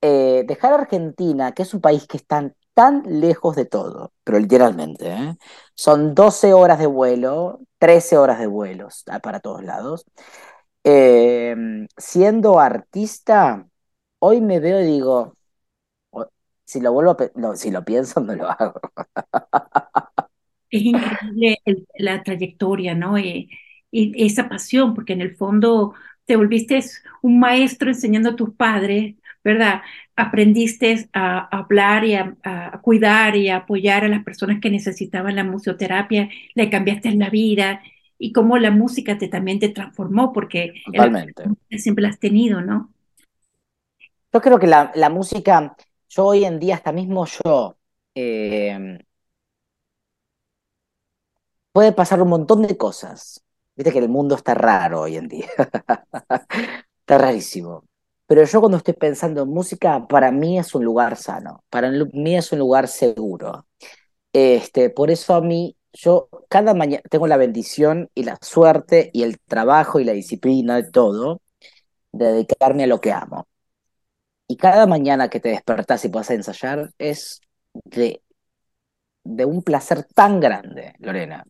Eh, 0.03 0.45
dejar 0.47 0.75
Argentina, 0.75 1.53
que 1.53 1.63
es 1.63 1.75
un 1.75 1.81
país 1.81 2.07
que 2.07 2.19
está 2.19 2.53
tan 2.75 3.03
lejos 3.07 3.57
de 3.57 3.67
todo, 3.67 4.13
pero 4.25 4.39
literalmente. 4.39 5.09
¿eh? 5.11 5.37
Son 5.75 6.15
12 6.15 6.53
horas 6.55 6.79
de 6.79 6.87
vuelo, 6.87 7.61
13 7.79 8.19
horas 8.19 8.39
de 8.41 8.47
vuelos 8.47 9.05
ah, 9.09 9.21
para 9.21 9.41
todos 9.41 9.65
lados. 9.65 10.05
Em, 10.89 11.89
siendo 11.97 12.61
artista, 12.61 13.67
hoy 14.21 14.41
me 14.41 14.61
veo 14.61 14.81
y 14.81 14.87
digo, 14.87 15.37
si 16.65 16.81
lo 16.81 16.93
vuelvo 16.93 17.17
si 17.57 17.71
lo 17.71 17.85
pienso, 17.85 18.21
no 18.21 18.35
lo 18.35 18.49
hago. 18.49 18.81
Es 20.69 20.83
increíble 20.83 21.63
la 21.97 22.23
trayectoria, 22.25 22.95
¿no? 22.95 23.19
y 23.19 23.49
esa 23.93 24.49
pasión, 24.49 24.95
porque 24.95 25.13
en 25.13 25.21
el 25.21 25.37
fondo 25.37 25.95
te 26.25 26.37
volviste 26.37 26.81
un 27.23 27.39
maestro 27.39 27.89
enseñando 27.89 28.31
a 28.31 28.37
tus 28.37 28.53
padres 28.55 29.15
¿verdad? 29.47 29.83
Aprendiste 30.17 31.09
a, 31.13 31.39
hablar 31.57 32.05
y 32.05 32.15
a, 32.17 32.35
cuidar 32.83 33.37
y 33.37 33.49
a 33.49 33.59
apoyar 33.59 34.05
a 34.05 34.09
las 34.09 34.25
personas 34.25 34.59
que 34.61 34.71
necesitaban 34.71 35.37
la 35.37 35.45
musicoterapia, 35.45 36.29
le 36.57 36.69
cambiaste 36.69 37.13
la 37.13 37.31
vida 37.31 37.81
y 38.19 38.33
cómo 38.33 38.59
la 38.59 38.71
música 38.71 39.19
te, 39.19 39.29
también 39.29 39.59
te 39.59 39.69
transformó, 39.69 40.33
porque 40.33 40.75
siempre 41.79 42.03
la 42.03 42.09
has 42.09 42.19
tenido, 42.19 42.61
¿no? 42.61 42.91
Yo 44.33 44.41
creo 44.41 44.59
que 44.59 44.67
la, 44.67 45.11
música, 45.11 45.77
yo 46.09 46.27
hoy 46.27 46.45
en 46.45 46.59
día, 46.59 46.77
hasta 46.77 46.93
mismo 46.93 47.27
yo, 47.27 47.77
eh, 48.15 48.99
puede 51.73 51.93
pasar 51.93 52.23
un 52.23 52.29
montón 52.29 52.63
de 52.63 52.77
cosas. 52.77 53.43
Viste 53.75 53.93
que 53.93 53.99
el 53.99 54.09
mundo 54.09 54.35
está 54.35 54.55
raro 54.55 55.03
hoy 55.03 55.17
en 55.17 55.29
día. 55.29 55.47
está 57.01 57.19
rarísimo. 57.19 57.85
Pero 58.27 58.45
yo 58.45 58.61
cuando 58.61 58.79
estoy 58.79 58.95
pensando 58.95 59.43
en 59.43 59.49
música, 59.51 60.07
para 60.09 60.33
mí 60.33 60.59
es 60.59 60.75
un 60.75 60.85
lugar 60.85 61.17
sano, 61.17 61.63
para 61.71 61.91
mí 61.91 62.37
es 62.37 62.51
un 62.51 62.59
lugar 62.59 62.89
seguro. 62.89 63.67
Este, 64.33 64.91
por 64.91 65.11
eso 65.11 65.35
a 65.35 65.41
mí, 65.41 65.76
yo 65.97 66.29
cada 66.49 66.75
mañana 66.75 67.03
tengo 67.11 67.27
la 67.27 67.37
bendición 67.37 68.11
y 68.15 68.25
la 68.25 68.39
suerte 68.41 69.11
y 69.13 69.23
el 69.23 69.39
trabajo 69.39 70.01
y 70.01 70.05
la 70.05 70.13
disciplina 70.13 70.77
de 70.77 70.91
todo 70.91 71.41
de 72.13 72.27
dedicarme 72.33 72.85
a 72.85 72.87
lo 72.87 73.01
que 73.01 73.13
amo. 73.13 73.49
Y 74.49 74.57
cada 74.57 74.87
mañana 74.87 75.29
que 75.29 75.41
te 75.41 75.49
despertás 75.51 76.05
y 76.05 76.09
puedes 76.09 76.31
ensayar 76.31 76.91
es 76.99 77.41
de, 77.85 78.23
de 79.25 79.45
un 79.45 79.63
placer 79.63 80.05
tan 80.05 80.41
grande, 80.41 80.95
Lorena. 80.99 81.45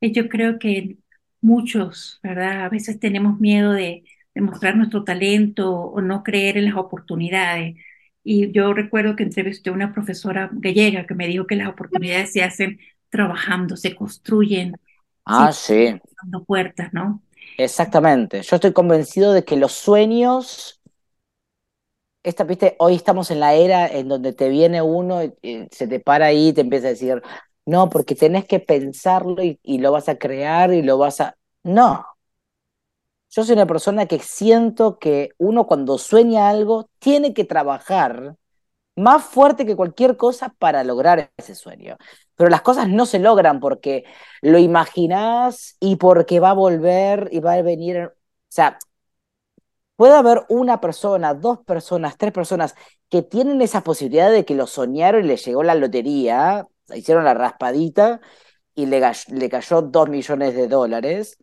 Yo 0.00 0.28
creo 0.28 0.58
que 0.58 0.98
muchos, 1.40 2.20
¿verdad? 2.22 2.64
A 2.64 2.68
veces 2.68 2.98
tenemos 2.98 3.38
miedo 3.40 3.72
de, 3.72 4.04
demostrar 4.36 4.76
nuestro 4.76 5.02
talento 5.02 5.72
o 5.72 6.02
no 6.02 6.22
creer 6.22 6.58
en 6.58 6.66
las 6.66 6.76
oportunidades. 6.76 7.76
Y 8.28 8.50
yo 8.50 8.72
recuerdo 8.72 9.14
que 9.14 9.22
entrevisté 9.22 9.70
a 9.70 9.72
una 9.72 9.94
profesora 9.94 10.50
gallega 10.52 11.06
que 11.06 11.14
me 11.14 11.28
dijo 11.28 11.46
que 11.46 11.54
las 11.54 11.68
oportunidades 11.68 12.32
se 12.32 12.42
hacen 12.42 12.80
trabajando, 13.08 13.76
se 13.76 13.94
construyen. 13.94 14.72
Ah, 15.24 15.52
sí. 15.52 15.96
Dando 16.20 16.42
puertas, 16.44 16.92
¿no? 16.92 17.22
Exactamente. 17.56 18.42
Yo 18.42 18.56
estoy 18.56 18.72
convencido 18.72 19.32
de 19.32 19.44
que 19.44 19.54
los 19.54 19.70
sueños, 19.74 20.82
esta, 22.24 22.42
viste, 22.42 22.74
hoy 22.80 22.96
estamos 22.96 23.30
en 23.30 23.38
la 23.38 23.54
era 23.54 23.86
en 23.86 24.08
donde 24.08 24.32
te 24.32 24.48
viene 24.48 24.82
uno 24.82 25.22
y, 25.22 25.68
se 25.70 25.86
te 25.86 26.00
para 26.00 26.26
ahí 26.26 26.48
y 26.48 26.52
te 26.52 26.62
empieza 26.62 26.88
a 26.88 26.90
decir, 26.90 27.22
no, 27.64 27.88
porque 27.88 28.16
tenés 28.16 28.44
que 28.44 28.58
pensarlo 28.58 29.40
y, 29.44 29.60
y 29.62 29.78
lo 29.78 29.92
vas 29.92 30.08
a 30.08 30.18
crear 30.18 30.72
y 30.72 30.82
lo 30.82 30.98
vas 30.98 31.20
a... 31.20 31.36
No, 31.62 32.04
yo 33.36 33.44
soy 33.44 33.54
una 33.54 33.66
persona 33.66 34.06
que 34.06 34.18
siento 34.20 34.98
que 34.98 35.30
uno 35.38 35.66
cuando 35.66 35.98
sueña 35.98 36.48
algo 36.48 36.88
tiene 36.98 37.34
que 37.34 37.44
trabajar 37.44 38.36
más 38.96 39.24
fuerte 39.24 39.66
que 39.66 39.76
cualquier 39.76 40.16
cosa 40.16 40.54
para 40.58 40.84
lograr 40.84 41.32
ese 41.36 41.54
sueño. 41.54 41.98
Pero 42.36 42.50
las 42.50 42.62
cosas 42.62 42.88
no 42.88 43.06
se 43.06 43.18
logran 43.18 43.60
porque 43.60 44.04
lo 44.42 44.58
imaginas 44.58 45.76
y 45.80 45.96
porque 45.96 46.40
va 46.40 46.50
a 46.50 46.54
volver 46.54 47.28
y 47.32 47.40
va 47.40 47.54
a 47.54 47.62
venir. 47.62 47.98
O 48.06 48.12
sea, 48.48 48.78
puede 49.96 50.14
haber 50.14 50.44
una 50.48 50.80
persona, 50.80 51.34
dos 51.34 51.58
personas, 51.64 52.16
tres 52.18 52.32
personas 52.32 52.74
que 53.10 53.22
tienen 53.22 53.60
esa 53.62 53.82
posibilidad 53.82 54.30
de 54.30 54.44
que 54.46 54.54
lo 54.54 54.66
soñaron 54.66 55.24
y 55.24 55.28
le 55.28 55.36
llegó 55.36 55.62
la 55.62 55.74
lotería, 55.74 56.66
hicieron 56.94 57.24
la 57.24 57.34
raspadita 57.34 58.20
y 58.74 58.86
le, 58.86 59.02
le 59.28 59.48
cayó 59.50 59.82
dos 59.82 60.08
millones 60.08 60.54
de 60.54 60.68
dólares 60.68 61.38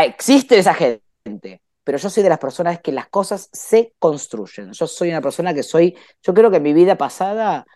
existe 0.00 0.58
esa 0.58 0.74
gente, 0.74 1.62
pero 1.84 1.98
yo 1.98 2.08
soy 2.08 2.22
de 2.22 2.28
las 2.28 2.38
personas 2.38 2.80
que 2.80 2.92
las 2.92 3.08
cosas 3.08 3.48
se 3.52 3.94
construyen. 3.98 4.72
Yo 4.72 4.86
soy 4.86 5.10
una 5.10 5.20
persona 5.20 5.52
que 5.52 5.62
soy, 5.62 5.96
yo 6.22 6.32
creo 6.32 6.50
que 6.50 6.56
en 6.56 6.62
mi 6.62 6.72
vida 6.72 6.96
pasada 6.96 7.66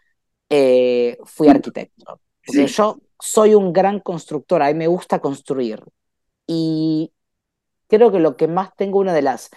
eh, 0.48 1.18
fui 1.24 1.48
arquitecto. 1.48 2.20
yo 2.76 2.98
soy 3.18 3.54
un 3.54 3.72
gran 3.72 4.00
constructor, 4.00 4.62
a 4.62 4.68
mí 4.68 4.74
me 4.74 4.86
gusta 4.86 5.18
construir. 5.18 5.82
Y 6.46 7.12
creo 7.88 8.12
que 8.12 8.20
lo 8.20 8.36
que 8.36 8.48
más 8.48 8.74
tengo, 8.76 9.00
una 9.00 9.12
de 9.12 9.22
las 9.22 9.50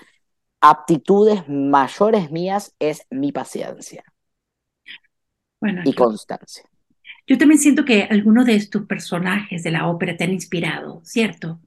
aptitudes 0.62 1.48
mayores 1.48 2.32
mías 2.32 2.76
es 2.80 3.06
mi 3.10 3.32
paciencia 3.32 4.04
y 5.86 5.94
constancia. 5.94 6.64
Yo 7.28 7.38
también 7.38 7.60
siento 7.60 7.86
que 7.86 8.04
algunos 8.04 8.46
de 8.46 8.56
estos 8.56 8.86
personajes 8.86 9.64
de 9.64 9.72
la 9.72 9.88
ópera 9.88 10.18
te 10.18 10.24
han 10.24 10.34
inspirado, 10.34 11.02
¿cierto? 11.04 11.60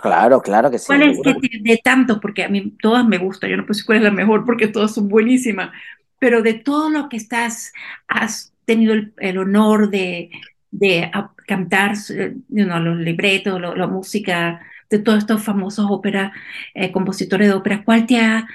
Claro, 0.00 0.40
claro 0.40 0.70
que 0.70 0.78
sí. 0.78 0.86
¿Cuál 0.86 1.02
es 1.02 1.18
de, 1.22 1.80
tanto? 1.82 2.20
Porque 2.20 2.44
a 2.44 2.48
mí 2.48 2.74
todas 2.80 3.06
me 3.06 3.18
gustan, 3.18 3.50
yo 3.50 3.56
no 3.56 3.74
sé 3.74 3.84
cuál 3.84 3.98
es 3.98 4.04
la 4.04 4.10
mejor 4.10 4.44
porque 4.44 4.68
todas 4.68 4.94
son 4.94 5.08
buenísimas. 5.08 5.70
pero 6.18 6.42
de 6.42 6.54
todo 6.54 6.90
lo 6.90 7.08
que 7.08 7.16
estás, 7.16 7.72
has 8.06 8.52
tenido 8.64 8.94
el, 9.18 9.38
honor 9.38 9.90
de, 9.90 10.30
de 10.70 11.10
cantar 11.46 11.94
you 12.48 12.66
los 12.66 12.98
libretos, 12.98 13.60
la 13.60 13.86
música 13.86 14.60
de 14.90 14.98
todos 14.98 15.18
estos 15.18 15.42
famosos 15.42 15.86
ópera, 15.88 16.32
eh, 16.74 16.92
compositores 16.92 17.48
de 17.48 17.54
ópera, 17.54 17.84
¿cuál 17.84 18.06
te 18.06 18.20
ha, 18.20 18.46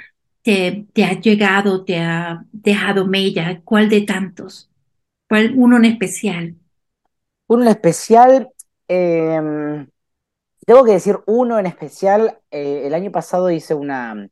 te, 0.41 0.85
te, 0.93 1.05
ha 1.05 1.19
llegado, 1.19 1.83
te 1.83 1.99
ha 1.99 2.43
dejado 2.51 3.07
mella? 3.07 3.61
¿Cuál 3.63 3.89
de 3.89 4.01
tantos? 4.01 4.69
¿Cuál 5.27 5.53
uno 5.55 5.77
en 5.77 5.85
especial? 5.85 6.55
Uno 7.47 7.63
en 7.63 7.69
especial, 7.69 8.49
eh, 8.87 9.85
tengo 10.65 10.83
que 10.83 10.91
decir 10.93 11.19
uno 11.27 11.59
en 11.59 11.65
especial. 11.67 12.39
Eh, 12.51 12.83
el 12.87 12.93
año 12.93 13.11
pasado 13.11 13.49
hice 13.51 13.73
una, 13.75 14.27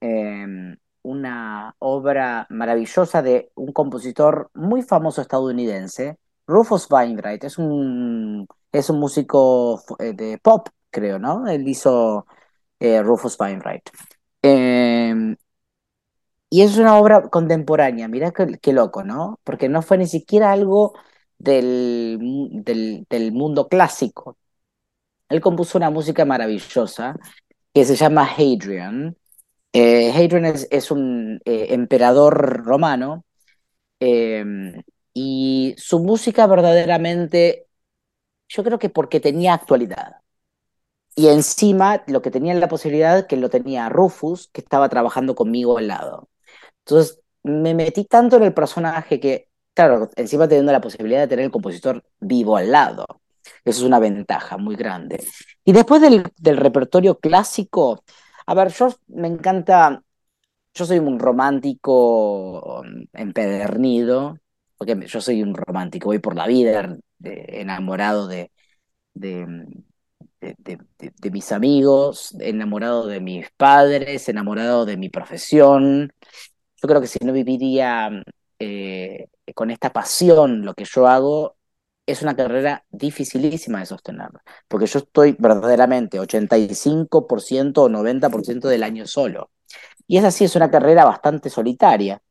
em, 0.00 0.76
una 1.02 1.74
obra 1.78 2.46
maravillosa 2.50 3.22
de 3.22 3.50
un 3.54 3.72
compositor 3.72 4.50
muy 4.54 4.82
famoso 4.82 5.22
estadounidense, 5.22 6.18
Rufus 6.46 6.90
Wainwright. 6.90 7.44
Es 7.44 7.58
un, 7.58 8.46
es 8.72 8.90
un 8.90 9.00
músico 9.00 9.82
eh, 9.98 10.12
de 10.14 10.38
pop, 10.38 10.68
creo, 10.90 11.18
¿no? 11.18 11.46
Él 11.48 11.66
hizo 11.68 12.26
eh, 12.80 13.02
Rufus 13.02 13.38
Wainwright. 13.40 13.90
Em, 14.42 15.36
y 16.50 16.62
es 16.62 16.78
una 16.78 16.98
obra 16.98 17.28
contemporánea, 17.28 18.08
mira 18.08 18.32
qué, 18.32 18.72
loco, 18.72 19.04
¿no? 19.04 19.38
Porque 19.44 19.68
no 19.68 19.82
fue 19.82 19.98
ni 19.98 20.06
siquiera 20.06 20.52
algo 20.52 20.94
del, 21.38 22.18
del 23.08 23.32
mundo 23.32 23.68
clásico, 23.68 24.36
él 25.28 25.40
compuso 25.40 25.78
una 25.78 25.90
música 25.90 26.24
maravillosa 26.24 27.16
que 27.74 27.84
se 27.84 27.96
llama 27.96 28.24
Hadrian. 28.26 29.16
Eh, 29.72 30.10
Hadrian 30.12 30.46
es, 30.70 30.90
un 30.90 31.40
eh, 31.44 31.68
emperador 31.70 32.64
romano 32.64 33.24
em, 34.00 34.82
y 35.14 35.74
su 35.78 36.00
música 36.00 36.46
verdaderamente, 36.46 37.68
yo 38.48 38.64
creo 38.64 38.78
que 38.78 38.90
porque 38.90 39.20
tenía 39.20 39.54
actualidad. 39.54 40.22
Y 41.14 41.28
encima 41.28 42.04
lo 42.06 42.22
que 42.22 42.30
tenía 42.30 42.54
la 42.54 42.68
posibilidad 42.68 43.26
que 43.26 43.36
lo 43.36 43.50
tenía 43.50 43.88
Rufus, 43.88 44.48
que 44.52 44.60
estaba 44.60 44.88
trabajando 44.88 45.34
conmigo 45.34 45.78
al 45.78 45.88
lado. 45.88 46.28
Entonces 46.84 47.20
me 47.42 47.74
metí 47.74 48.04
tanto 48.04 48.36
en 48.36 48.44
el 48.44 48.54
personaje 48.54 49.20
que, 49.20 49.48
claro, 49.74 50.10
encima 50.16 50.48
teniendo 50.48 50.72
la 50.72 50.80
posibilidad 50.80 51.20
de 51.20 51.28
tener 51.28 51.46
el 51.46 51.50
compositor 51.50 52.04
vivo 52.20 52.56
al 52.56 52.72
lado. 52.72 53.17
Eso 53.68 53.80
es 53.80 53.86
una 53.86 53.98
ventaja 53.98 54.56
muy 54.56 54.76
grande. 54.76 55.22
Y 55.62 55.72
después 55.72 56.00
del, 56.00 56.24
repertorio 56.56 57.18
clásico, 57.18 58.02
a 58.46 58.54
ver, 58.54 58.72
yo 58.72 58.94
me 59.08 59.28
encanta, 59.28 60.02
yo 60.72 60.86
soy 60.86 60.98
un 60.98 61.18
romántico 61.18 62.82
empedernido, 63.12 64.38
porque 64.78 65.06
yo 65.06 65.20
soy 65.20 65.42
un 65.42 65.54
romántico, 65.54 66.06
voy 66.06 66.18
por 66.18 66.34
la 66.34 66.46
vida 66.46 66.96
enamorado 67.18 68.26
de, 68.26 68.50
de, 69.12 69.68
de, 70.40 71.30
mis 71.30 71.52
amigos, 71.52 72.34
enamorado 72.40 73.06
de 73.06 73.20
mis 73.20 73.50
padres, 73.50 74.30
enamorado 74.30 74.86
de 74.86 74.96
mi 74.96 75.10
profesión. 75.10 76.10
Yo 76.80 76.88
creo 76.88 77.02
que 77.02 77.06
si 77.06 77.18
no 77.22 77.34
viviría 77.34 78.22
eh, 78.58 79.28
con 79.54 79.70
esta 79.70 79.92
pasión 79.92 80.64
lo 80.64 80.72
que 80.72 80.84
yo 80.84 81.06
hago, 81.06 81.57
es 82.08 82.22
una 82.22 82.34
carrera 82.34 82.84
dificilísima 82.90 83.80
de 83.80 83.86
sostener, 83.86 84.30
porque 84.66 84.86
yo 84.86 85.00
estoy 85.00 85.36
verdaderamente 85.38 86.18
85% 86.20 87.82
o 87.82 87.88
90% 87.88 88.68
del 88.68 88.82
año 88.82 89.06
solo. 89.06 89.50
Y 90.06 90.18
es 90.18 90.24
así, 90.24 90.44
es 90.44 90.56
una 90.56 90.70
carrera 90.70 91.04
bastante 91.04 91.50
solitaria. 91.50 92.22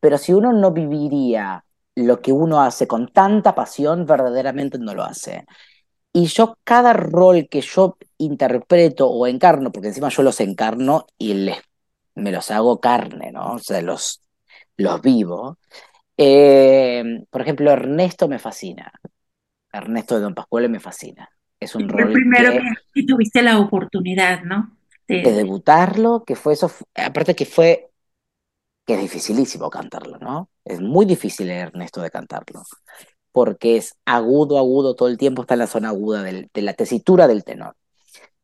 Pero 0.00 0.18
si 0.18 0.32
uno 0.32 0.52
no 0.52 0.72
viviría 0.72 1.64
lo 1.94 2.20
que 2.20 2.32
uno 2.32 2.60
hace 2.62 2.86
con 2.86 3.08
tanta 3.08 3.54
pasión, 3.54 4.06
verdaderamente 4.06 4.78
no 4.78 4.94
lo 4.94 5.04
hace. 5.04 5.46
Y 6.12 6.26
yo 6.26 6.58
cada 6.64 6.92
rol 6.92 7.48
que 7.48 7.60
yo 7.60 7.96
interpreto 8.18 9.08
o 9.08 9.26
encarno, 9.26 9.72
porque 9.72 9.88
encima 9.88 10.08
yo 10.08 10.22
los 10.22 10.40
encarno 10.40 11.06
y 11.18 11.34
les, 11.34 11.58
me 12.14 12.32
los 12.32 12.50
hago 12.50 12.80
carne, 12.80 13.32
¿no? 13.32 13.54
O 13.54 13.58
sea, 13.58 13.80
los, 13.82 14.22
los 14.76 15.00
vivo, 15.02 15.58
eh, 16.22 17.24
por 17.30 17.40
ejemplo, 17.40 17.70
Ernesto 17.70 18.28
me 18.28 18.38
fascina. 18.38 18.92
Ernesto 19.72 20.16
de 20.16 20.20
Don 20.20 20.34
Pascual 20.34 20.68
me 20.68 20.78
fascina. 20.78 21.30
Es 21.58 21.74
un 21.74 21.88
rol. 21.88 22.12
primero 22.12 22.52
que, 22.92 23.04
tuviste 23.04 23.40
la 23.40 23.58
oportunidad, 23.58 24.42
¿no? 24.42 24.76
De... 25.08 25.22
debutarlo, 25.22 26.24
que 26.26 26.36
fue 26.36 26.52
eso. 26.52 26.70
Aparte 26.94 27.34
que 27.34 27.46
fue. 27.46 27.88
que 28.84 28.94
es 28.94 29.00
dificilísimo 29.00 29.70
cantarlo, 29.70 30.18
¿no? 30.18 30.50
Es 30.62 30.82
muy 30.82 31.06
difícil 31.06 31.50
Ernesto 31.50 32.02
de 32.02 32.10
cantarlo. 32.10 32.64
Porque 33.32 33.78
es 33.78 33.94
agudo, 34.04 34.58
agudo, 34.58 34.94
todo 34.94 35.08
el 35.08 35.16
tiempo 35.16 35.42
está 35.42 35.54
en 35.54 35.60
la 35.60 35.66
zona 35.68 35.88
aguda 35.88 36.22
de 36.22 36.50
la 36.62 36.74
tesitura 36.74 37.28
del 37.28 37.44
tenor. 37.44 37.76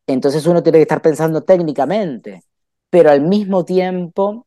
Entonces 0.07 0.47
uno 0.47 0.63
tiene 0.63 0.79
que 0.79 0.83
estar 0.83 1.03
pensando 1.03 1.43
técnicamente, 1.43 2.41
pero 2.89 3.11
al 3.11 3.21
mismo 3.21 3.65
tiempo 3.65 4.46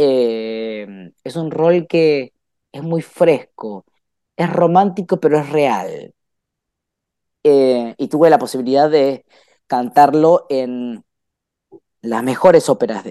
eh, 0.00 1.12
es 1.24 1.36
un 1.36 1.50
rol 1.50 1.86
que 1.88 2.32
es 2.72 2.82
muy 2.82 3.02
fresco, 3.02 3.84
es 4.36 4.50
romántico, 4.52 5.18
pero 5.20 5.38
es 5.40 5.50
real. 5.50 6.14
Eh, 7.42 7.94
y 7.98 8.08
tuve 8.08 8.30
la 8.30 8.38
posibilidad 8.38 8.90
de 8.90 9.24
cantarlo 9.66 10.46
en 10.50 11.04
las 12.00 12.22
mejores 12.22 12.68
óperas, 12.68 13.04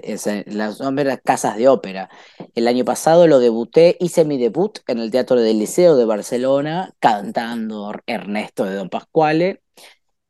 las 0.46 0.80
óperas 0.80 1.20
casas 1.22 1.56
de 1.58 1.68
ópera. 1.68 2.08
El 2.54 2.68
año 2.68 2.84
pasado 2.84 3.26
lo 3.26 3.38
debuté, 3.38 3.96
hice 4.00 4.24
mi 4.24 4.38
debut 4.38 4.78
en 4.86 4.98
el 4.98 5.10
Teatro 5.10 5.40
del 5.40 5.58
Liceo 5.58 5.96
de 5.96 6.04
Barcelona, 6.06 6.94
cantando 7.00 7.92
Ernesto 8.06 8.64
de 8.64 8.74
Don 8.74 8.88
Pasquale. 8.88 9.62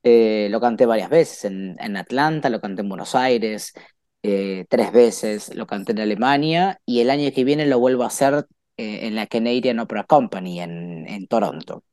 Eh, 0.02 0.48
lo 0.50 0.60
canté 0.60 0.86
varias 0.86 1.10
veces 1.10 1.44
en, 1.44 1.96
Atlanta, 1.96 2.50
lo 2.50 2.60
canté 2.60 2.82
en 2.82 2.88
Buenos 2.88 3.14
Aires, 3.14 3.74
eh, 4.22 4.66
tres 4.68 4.92
veces, 4.92 5.54
lo 5.54 5.66
canté 5.66 5.92
en 5.92 6.00
Alemania 6.00 6.80
y 6.84 7.00
el 7.00 7.10
año 7.10 7.30
que 7.32 7.44
viene 7.44 7.66
lo 7.66 7.78
vuelvo 7.78 8.02
a 8.02 8.08
hacer 8.08 8.46
eh, 8.76 9.06
en 9.06 9.14
la 9.14 9.26
Canadian 9.26 9.78
Opera 9.78 10.04
Company 10.04 10.60
en, 10.60 11.26
Toronto. 11.28 11.84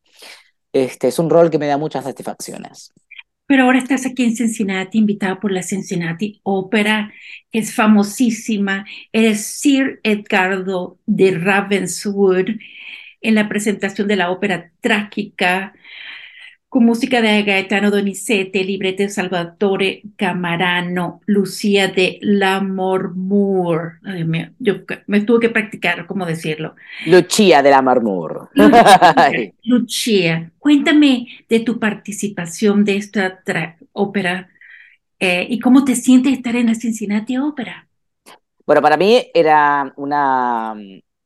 Este 0.73 1.07
es 1.07 1.19
un 1.19 1.29
rol 1.29 1.49
que 1.49 1.59
me 1.59 1.67
da 1.67 1.77
muchas 1.77 2.03
satisfacciones. 2.03 2.91
Pero 3.47 3.63
ahora 3.63 3.77
estás 3.77 4.05
aquí 4.07 4.23
en 4.23 4.35
Cincinnati, 4.35 4.97
invitada 4.97 5.39
por 5.39 5.51
la 5.51 5.61
Cincinnati 5.61 6.39
Opera, 6.43 7.13
que 7.51 7.59
es 7.59 7.75
famosísima. 7.75 8.85
Eres 9.11 9.45
Sir 9.45 9.99
Edgardo 10.03 10.97
de 11.05 11.31
Ravenswood 11.31 12.49
en 13.21 13.35
la 13.35 13.47
presentación 13.47 14.07
de 14.07 14.15
la 14.15 14.31
ópera 14.31 14.71
trágica 14.81 15.73
con 16.75 16.83
música 16.83 17.21
de 17.21 17.41
Gaetano 17.43 17.89
Donizetti, 17.89 18.61
libreto 18.65 19.01
de 19.01 19.07
Salvatore 19.07 20.01
Camarano, 20.17 21.21
Lucía 21.25 21.88
de 21.88 22.19
Lammermoor. 22.21 24.01
yo 24.59 24.73
me 25.07 25.21
tuve 25.21 25.39
que 25.39 25.49
practicar 25.51 26.05
cómo 26.05 26.25
decirlo. 26.25 26.75
Lucía 27.05 27.63
de 27.63 27.69
Lammermoor. 27.69 28.49
Lucía, 29.63 30.51
cuéntame 30.59 31.27
de 31.47 31.61
tu 31.61 31.79
participación 31.79 32.83
de 32.83 32.97
esta 32.97 33.41
ópera 33.93 34.49
eh, 35.17 35.47
y 35.49 35.59
cómo 35.59 35.85
te 35.85 35.95
sientes 35.95 36.33
estar 36.33 36.57
en 36.57 36.65
la 36.65 36.75
Cincinnati 36.75 37.38
Ópera. 37.38 37.88
Bueno, 38.65 38.81
para 38.81 38.97
mí 38.97 39.25
era 39.33 39.93
una... 39.95 40.75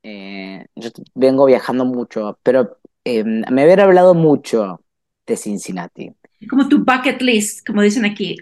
Eh, 0.03 0.67
yo 0.75 0.89
vengo 1.15 1.47
viajando 1.47 1.85
mucho, 1.85 2.37
pero 2.43 2.77
eh, 3.03 3.23
me 3.23 3.63
habían 3.63 3.79
hablado 3.79 4.13
mucho 4.13 4.81
de 5.29 5.37
Cincinnati. 5.37 6.11
Como 6.49 6.67
tu 6.67 6.79
bucket 6.79 7.21
list, 7.21 7.65
como 7.65 7.81
dicen 7.81 8.05
aquí. 8.05 8.37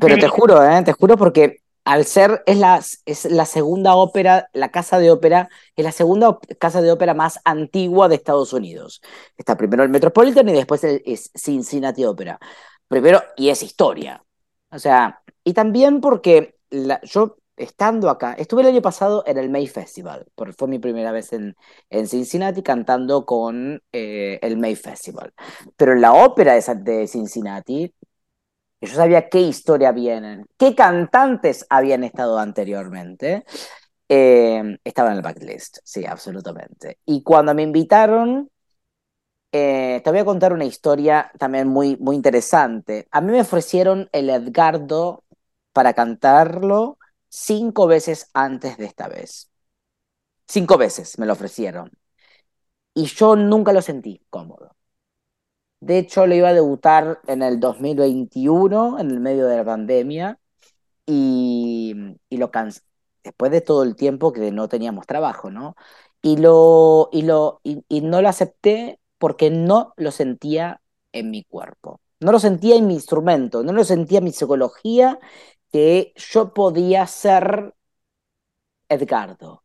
pero 0.00 0.18
te 0.18 0.28
juro, 0.28 0.62
¿eh? 0.62 0.82
te 0.84 0.92
juro 0.92 1.16
porque 1.16 1.62
al 1.84 2.04
ser, 2.04 2.42
es 2.46 2.58
la, 2.58 2.82
es 3.06 3.24
la 3.24 3.46
segunda 3.46 3.94
ópera, 3.94 4.48
la 4.52 4.70
casa 4.70 4.98
de 4.98 5.10
ópera, 5.10 5.48
es 5.74 5.84
la 5.84 5.92
segunda 5.92 6.38
casa 6.58 6.82
de 6.82 6.92
ópera 6.92 7.14
más 7.14 7.40
antigua 7.44 8.08
de 8.08 8.16
Estados 8.16 8.52
Unidos. 8.52 9.00
Está 9.36 9.56
primero 9.56 9.82
el 9.82 9.88
Metropolitan 9.88 10.48
y 10.48 10.52
después 10.52 10.84
es 10.84 11.30
Cincinnati 11.34 12.04
Opera. 12.04 12.38
Primero, 12.86 13.22
y 13.36 13.48
es 13.48 13.62
historia. 13.62 14.22
O 14.70 14.78
sea, 14.78 15.22
y 15.42 15.52
también 15.52 16.00
porque 16.00 16.56
la, 16.70 17.00
yo 17.02 17.38
estando 17.62 18.10
acá, 18.10 18.34
estuve 18.34 18.62
el 18.62 18.68
año 18.68 18.82
pasado 18.82 19.22
en 19.26 19.38
el 19.38 19.50
May 19.50 19.66
Festival, 19.66 20.26
porque 20.34 20.54
fue 20.54 20.68
mi 20.68 20.78
primera 20.78 21.12
vez 21.12 21.32
en, 21.32 21.56
en 21.90 22.08
Cincinnati 22.08 22.62
cantando 22.62 23.26
con 23.26 23.82
eh, 23.92 24.38
el 24.42 24.56
May 24.56 24.76
Festival. 24.76 25.32
Pero 25.76 25.92
en 25.92 26.00
la 26.00 26.12
ópera 26.14 26.54
de, 26.54 26.74
de 26.76 27.06
Cincinnati, 27.06 27.94
yo 28.80 28.94
sabía 28.94 29.28
qué 29.28 29.40
historia 29.40 29.92
vienen, 29.92 30.46
qué 30.56 30.74
cantantes 30.74 31.66
habían 31.68 32.04
estado 32.04 32.38
anteriormente. 32.38 33.44
Eh, 34.08 34.78
estaba 34.84 35.10
en 35.10 35.18
el 35.18 35.22
backlist, 35.22 35.78
sí, 35.84 36.04
absolutamente. 36.06 36.98
Y 37.06 37.22
cuando 37.22 37.54
me 37.54 37.62
invitaron, 37.62 38.50
eh, 39.52 40.00
te 40.04 40.10
voy 40.10 40.20
a 40.20 40.24
contar 40.24 40.52
una 40.52 40.64
historia 40.64 41.30
también 41.38 41.68
muy, 41.68 41.96
muy 41.98 42.16
interesante. 42.16 43.06
A 43.10 43.20
mí 43.20 43.32
me 43.32 43.40
ofrecieron 43.40 44.08
el 44.12 44.30
Edgardo 44.30 45.24
para 45.72 45.92
cantarlo 45.94 46.98
cinco 47.30 47.86
veces 47.86 48.30
antes 48.34 48.76
de 48.78 48.86
esta 48.86 49.08
vez. 49.08 49.50
Cinco 50.46 50.76
veces 50.78 51.18
me 51.18 51.26
lo 51.26 51.32
ofrecieron. 51.32 51.90
Y 52.94 53.06
yo 53.06 53.36
nunca 53.36 53.72
lo 53.72 53.82
sentí 53.82 54.22
cómodo. 54.30 54.76
De 55.80 55.98
hecho, 55.98 56.26
lo 56.26 56.34
iba 56.34 56.48
a 56.50 56.52
debutar 56.54 57.20
en 57.26 57.42
el 57.42 57.58
2021, 57.58 58.98
en 58.98 59.10
el 59.10 59.20
medio 59.20 59.46
de 59.46 59.56
la 59.56 59.64
pandemia, 59.64 60.38
y, 61.06 61.94
lo 62.30 62.50
cancelé. 62.50 62.86
Después 63.24 63.52
de 63.52 63.60
todo 63.60 63.82
el 63.84 63.96
tiempo 63.96 64.32
que 64.32 64.50
no 64.52 64.68
teníamos 64.68 65.06
trabajo, 65.06 65.50
¿no? 65.50 65.76
Y, 66.22 66.38
lo, 66.38 67.10
y, 67.12 67.22
lo, 67.22 67.60
y, 67.64 67.84
y 67.88 68.00
no 68.02 68.22
lo 68.22 68.28
acepté 68.28 68.98
porque 69.18 69.50
no 69.50 69.94
lo 69.96 70.10
sentía 70.10 70.80
en 71.12 71.30
mi 71.30 71.44
cuerpo. 71.44 72.00
No 72.20 72.32
lo 72.32 72.38
sentía 72.40 72.76
en 72.76 72.86
mi 72.86 72.94
instrumento, 72.94 73.62
no 73.62 73.72
lo 73.72 73.84
sentía 73.84 74.18
en 74.18 74.24
mi 74.24 74.32
psicología, 74.32 75.18
que 75.72 76.12
yo 76.16 76.52
podía 76.54 77.06
ser 77.06 77.74
Edgardo. 78.88 79.62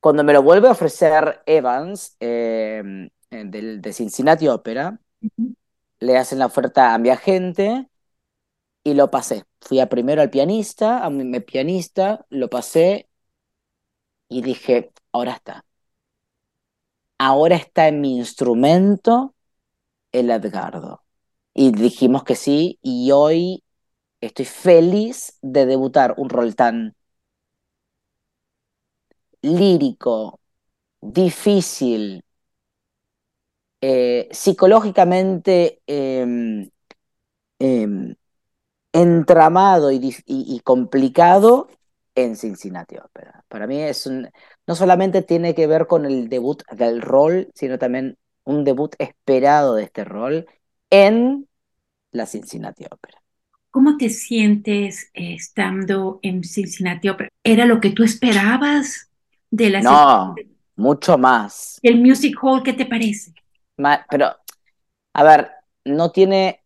Cuando 0.00 0.24
me 0.24 0.32
lo 0.32 0.42
vuelve 0.42 0.68
a 0.68 0.72
ofrecer 0.72 1.42
Evans 1.46 2.16
eh, 2.20 2.82
de, 3.30 3.78
de, 3.78 3.92
Cincinnati 3.92 4.48
Opera, 4.48 4.98
uh 5.22 5.28
-huh. 5.36 5.54
le 6.00 6.18
hacen 6.18 6.38
la 6.38 6.46
oferta 6.46 6.94
a 6.94 6.98
mi 6.98 7.10
agente 7.10 7.88
y 8.84 8.94
lo 8.94 9.10
pasé. 9.10 9.44
Fui 9.60 9.80
a 9.80 9.88
primero 9.88 10.22
al 10.22 10.30
pianista, 10.30 11.04
a 11.04 11.10
mi 11.10 11.40
pianista, 11.40 12.26
lo 12.30 12.48
pasé 12.50 13.08
y 14.28 14.42
dije, 14.42 14.92
ahora 15.12 15.32
está. 15.34 15.64
Ahora 17.18 17.56
está 17.56 17.88
en 17.88 18.00
mi 18.00 18.16
instrumento 18.18 19.34
el 20.12 20.30
Edgardo. 20.30 21.02
Y 21.54 21.72
dijimos 21.72 22.24
que 22.24 22.36
sí, 22.36 22.78
y 22.82 23.12
hoy 23.12 23.64
estoy 24.22 24.46
feliz 24.46 25.38
de 25.42 25.66
debutar 25.66 26.14
un 26.16 26.30
rol 26.30 26.56
tan 26.56 26.94
lírico, 29.42 30.40
difícil, 31.00 32.24
eh, 33.80 34.28
psicológicamente 34.30 35.82
eh, 35.86 36.70
eh, 37.58 37.88
entramado 38.92 39.90
y, 39.90 39.96
y, 39.98 40.14
y, 40.26 40.60
complicado 40.60 41.68
en 42.14 42.36
Cincinnati 42.36 42.96
Opera. 42.98 43.44
Para 43.48 43.66
mí 43.66 43.80
es 43.80 44.06
un, 44.06 44.28
no 44.66 44.74
solamente 44.74 45.22
tiene 45.22 45.54
que 45.54 45.66
ver 45.66 45.86
con 45.86 46.04
el 46.06 46.28
debut 46.28 46.62
del 46.72 47.00
rol, 47.02 47.50
sino 47.54 47.78
también 47.78 48.18
un 48.44 48.64
debut 48.64 48.94
esperado 48.98 49.74
de 49.76 49.84
este 49.84 50.04
rol 50.04 50.46
en 50.90 51.48
la 52.12 52.26
Cincinnati 52.26 52.84
Opera. 52.90 53.21
¿Cómo 53.72 53.96
te 53.96 54.10
sientes 54.10 55.10
estando 55.14 56.20
en 56.20 56.44
Cincinnati 56.44 57.08
Opera? 57.08 57.30
¿Era 57.42 57.64
lo 57.64 57.80
que 57.80 57.88
tú 57.88 58.04
esperabas 58.04 59.10
de 59.50 59.70
la 59.70 59.80
No, 59.80 60.34
mucho 60.76 61.16
más. 61.16 61.80
¿El 61.82 61.98
Music 61.98 62.36
Hall 62.42 62.62
qué 62.62 62.74
te 62.74 62.84
parece? 62.84 63.32
Pero, 64.10 64.26
a 65.14 65.24
ver, 65.24 65.50
no 65.86 66.10
tiene 66.10 66.60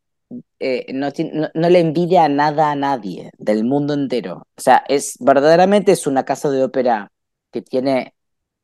eh, 0.58 0.92
no, 0.92 1.10
no, 1.32 1.48
no, 1.54 1.68
le 1.68 1.78
envidia 1.78 2.28
nada 2.28 2.72
a 2.72 2.74
nadie 2.74 3.30
del 3.38 3.62
mundo 3.62 3.94
entero. 3.94 4.48
O 4.56 4.60
sea, 4.60 4.82
es 4.88 5.16
verdaderamente 5.20 5.92
es 5.92 6.08
una 6.08 6.24
casa 6.24 6.50
de 6.50 6.64
ópera 6.64 7.12
que 7.52 7.62
tiene 7.62 8.14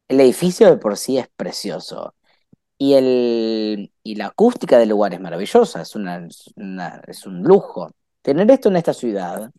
el 0.09 0.19
edificio 0.19 0.69
de 0.69 0.79
por 0.79 0.97
sí 0.97 1.19
es 1.19 1.29
precioso 1.37 2.17
y 2.77 2.95
el 2.95 3.93
y 4.03 4.17
la 4.17 4.27
acústica 4.27 4.79
del 4.79 4.89
lugar 4.89 5.15
es 5.15 5.21
maravillosa, 5.21 5.83
es 5.83 5.95
una, 5.95 6.27
una, 6.57 7.03
es 7.07 7.25
un 7.25 7.45
lujo 7.45 7.93
tener 8.23 8.51
esto 8.51 8.69
en 8.69 8.77
esta 8.77 8.95
ciudad. 8.95 9.51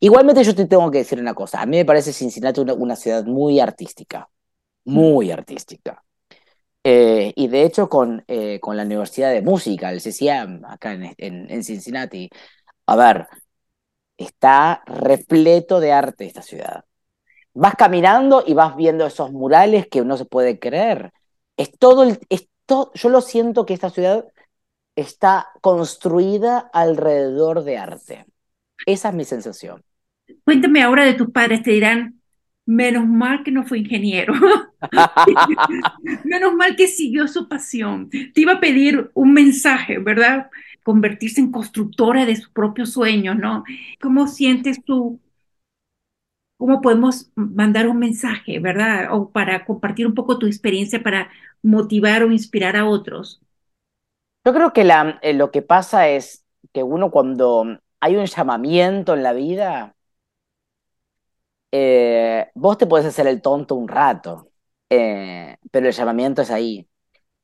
Igualmente 0.00 0.44
yo 0.44 0.54
te 0.54 0.66
tengo 0.66 0.90
que 0.90 0.98
decir 0.98 1.20
una 1.20 1.34
cosa, 1.34 1.62
a 1.62 1.66
mí 1.66 1.78
me 1.78 1.84
parece 1.84 2.12
Cincinnati 2.12 2.60
una, 2.60 2.74
una 2.74 2.96
ciudad 2.96 3.24
muy 3.24 3.60
artística, 3.60 4.28
muy 4.84 5.30
artística. 5.30 6.02
Eh, 6.84 7.32
y 7.36 7.48
de 7.48 7.64
hecho 7.64 7.88
con, 7.88 8.24
eh, 8.28 8.60
con 8.60 8.76
la 8.76 8.84
Universidad 8.84 9.30
de 9.32 9.42
Música, 9.42 9.90
el 9.90 10.00
CCM, 10.00 10.64
acá 10.66 10.92
en, 10.92 11.14
en, 11.18 11.50
en, 11.50 11.64
Cincinnati, 11.64 12.30
a 12.86 12.96
ver, 12.96 13.26
está 14.16 14.82
repleto 14.86 15.80
de 15.80 15.92
arte 15.92 16.26
esta 16.26 16.42
ciudad. 16.42 16.84
Vas 17.54 17.74
caminando 17.76 18.44
y 18.46 18.54
vas 18.54 18.76
viendo 18.76 19.06
esos 19.06 19.32
murales 19.32 19.88
que 19.88 20.02
no 20.04 20.16
se 20.16 20.24
puede 20.26 20.58
creer. 20.58 21.12
Es 21.56 21.72
todo 21.78 22.04
el, 22.04 22.20
es 22.30 22.48
todo, 22.66 22.92
yo 22.94 23.08
lo 23.10 23.20
siento 23.20 23.66
que 23.66 23.74
esta 23.74 23.90
ciudad 23.90 24.26
está 25.00 25.46
construida 25.60 26.58
alrededor 26.72 27.62
de 27.62 27.78
arte. 27.78 28.26
Esa 28.84 29.10
es 29.10 29.14
mi 29.14 29.24
sensación. 29.24 29.82
Cuéntame 30.44 30.82
ahora 30.82 31.04
de 31.04 31.14
tus 31.14 31.30
padres, 31.30 31.62
te 31.62 31.70
dirán, 31.70 32.20
menos 32.66 33.06
mal 33.06 33.44
que 33.44 33.52
no 33.52 33.64
fue 33.64 33.78
ingeniero. 33.78 34.34
menos 36.24 36.54
mal 36.54 36.74
que 36.74 36.88
siguió 36.88 37.28
su 37.28 37.48
pasión. 37.48 38.10
Te 38.10 38.40
iba 38.40 38.54
a 38.54 38.60
pedir 38.60 39.10
un 39.14 39.32
mensaje, 39.32 39.98
¿verdad? 39.98 40.50
Convertirse 40.82 41.40
en 41.40 41.52
constructora 41.52 42.26
de 42.26 42.34
sus 42.34 42.48
propios 42.50 42.92
sueños, 42.92 43.36
¿no? 43.36 43.62
¿Cómo 44.00 44.26
sientes 44.26 44.82
tú? 44.84 45.20
¿Cómo 46.56 46.80
podemos 46.80 47.30
mandar 47.36 47.86
un 47.86 48.00
mensaje, 48.00 48.58
verdad? 48.58 49.08
O 49.12 49.30
para 49.30 49.64
compartir 49.64 50.08
un 50.08 50.14
poco 50.14 50.40
tu 50.40 50.46
experiencia 50.46 51.02
para 51.04 51.30
motivar 51.62 52.24
o 52.24 52.32
inspirar 52.32 52.76
a 52.76 52.84
otros. 52.84 53.40
Yo 54.48 54.54
creo 54.54 54.72
que 54.72 54.80
eh, 55.20 55.34
lo 55.34 55.50
que 55.50 55.60
pasa 55.60 56.08
es 56.08 56.46
que 56.72 56.82
uno 56.82 57.10
cuando 57.10 57.66
hay 58.00 58.16
un 58.16 58.24
llamamiento 58.24 59.12
en 59.12 59.22
la 59.22 59.34
vida, 59.34 59.94
eh, 61.70 62.48
vos 62.54 62.78
te 62.78 62.86
puedes 62.86 63.06
hacer 63.06 63.26
el 63.26 63.42
tonto 63.42 63.74
un 63.74 63.88
rato, 63.88 64.50
eh, 64.90 65.56
pero 65.70 65.86
el 65.88 65.92
llamamiento 65.92 66.42
es 66.42 66.50
ahí. 66.50 66.88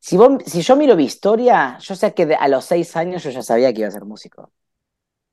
Si, 0.00 0.16
vos, 0.18 0.42
si 0.46 0.62
yo 0.62 0.76
miro 0.76 0.96
mi 0.96 1.04
historia, 1.04 1.78
yo 1.80 1.96
sé 1.96 2.14
que 2.14 2.34
a 2.34 2.48
los 2.48 2.64
seis 2.66 2.96
años 2.96 3.24
yo 3.24 3.30
ya 3.30 3.42
sabía 3.42 3.72
que 3.72 3.80
iba 3.80 3.88
a 3.88 3.92
ser 3.92 4.04
músico. 4.06 4.52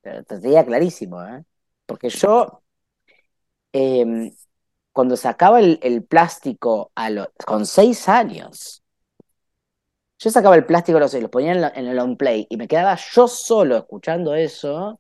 Pero 0.02 0.24
te 0.26 0.40
diría 0.40 0.66
clarísimo, 0.66 1.24
¿eh? 1.26 1.44
Porque 1.88 2.10
yo, 2.10 2.64
eh, 3.74 4.32
cuando 4.92 5.18
sacaba 5.18 5.60
el, 5.60 5.80
el 5.84 6.04
plástico 6.04 6.92
a 6.96 7.10
lo, 7.10 7.32
con 7.46 7.66
seis 7.66 8.10
años, 8.10 8.81
yo 10.22 10.30
sacaba 10.30 10.56
el 10.56 10.66
plástico 10.66 11.00
y 11.00 11.22
lo 11.22 11.32
ponía 11.32 11.54
en, 11.76 11.88
el 11.88 12.00
on 12.00 12.16
play 12.18 12.46
y 12.50 12.58
me 12.58 12.68
quedaba 12.68 12.96
yo 12.96 13.28
solo 13.28 13.78
escuchando 13.78 14.36
eso, 14.36 15.00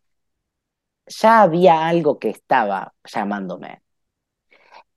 ya 1.07 1.41
había 1.43 1.87
algo 1.87 2.17
que 2.19 2.29
estaba 2.29 2.93
llamándome. 3.05 3.81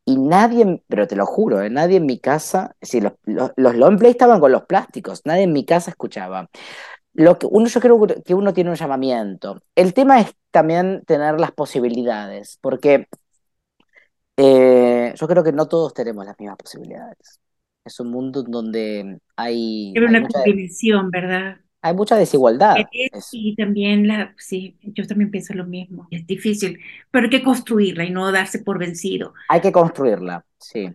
Y 0.07 0.19
nadie, 0.19 0.83
pero 0.89 1.07
te 1.07 1.17
lo 1.17 1.27
juro, 1.27 1.63
¿eh? 1.63 1.71
nadie 1.71 1.97
en 1.97 2.07
mi 2.07 2.19
casa, 2.19 2.77
si 2.83 3.01
los, 3.01 3.13
los, 3.25 3.53
los 3.57 3.75
long 3.75 3.99
play 3.99 4.11
estaban 4.13 4.41
con 4.41 4.53
los 4.53 4.65
plásticos, 4.67 5.23
nadie 5.25 5.45
en 5.45 5.53
mi 5.53 5.65
casa 5.65 5.91
escuchaba. 5.91 6.51
Lo 7.15 7.39
que 7.39 7.47
uno, 7.51 7.67
yo 7.69 7.81
creo 7.81 8.01
que 8.25 8.35
uno 8.35 8.55
tiene 8.55 8.71
un 8.71 8.77
llamamiento. 8.77 9.63
El 9.75 9.95
tema 9.95 10.21
es 10.21 10.35
también 10.51 11.05
tener 11.07 11.41
las 11.41 11.53
posibilidades, 11.53 12.59
porque 12.63 13.09
eh, 14.37 15.15
yo 15.17 15.29
creo 15.29 15.45
que 15.45 15.53
no 15.53 15.69
todos 15.69 15.95
tenemos 15.95 16.27
las 16.27 16.39
mismas 16.39 16.59
posibilidades. 16.59 17.41
Es 17.85 18.01
un 18.01 18.11
mundo 18.11 18.43
donde 18.43 19.19
hay... 19.37 19.93
Era 19.95 20.09
una 20.09 20.27
combinación, 20.27 21.11
¿verdad? 21.11 21.59
Hay 21.83 21.93
mucha 21.93 22.17
desigualdad. 22.17 22.77
Y 23.33 23.55
también, 23.57 24.09
la, 24.09 24.35
sí, 24.39 24.79
yo 24.81 25.07
también 25.07 25.31
pienso 25.31 25.53
lo 25.53 25.67
mismo. 25.67 26.09
Es 26.11 26.27
difícil, 26.27 26.81
pero 27.11 27.25
hay 27.25 27.31
que 27.31 27.43
construirla 27.43 28.05
y 28.05 28.11
no 28.11 28.33
darse 28.33 28.61
por 28.61 28.79
vencido. 28.79 29.35
Hay 29.51 29.61
que 29.61 29.71
construirla, 29.71 30.47
sí. 30.59 30.91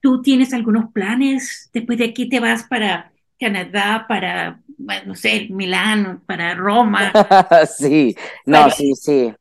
¿Tú 0.00 0.22
tienes 0.22 0.54
algunos 0.54 0.92
planes? 0.92 1.68
Después 1.72 1.98
de 1.98 2.04
aquí 2.04 2.28
te 2.28 2.38
vas 2.38 2.62
para 2.62 3.10
Canadá, 3.40 4.06
para, 4.08 4.62
no 5.04 5.16
sé, 5.16 5.48
Milán, 5.50 6.22
para 6.26 6.54
Roma. 6.54 7.12
sí, 7.76 8.14
no, 8.46 8.60
París. 8.60 8.74
sí, 8.76 8.94
sí. 8.94 9.34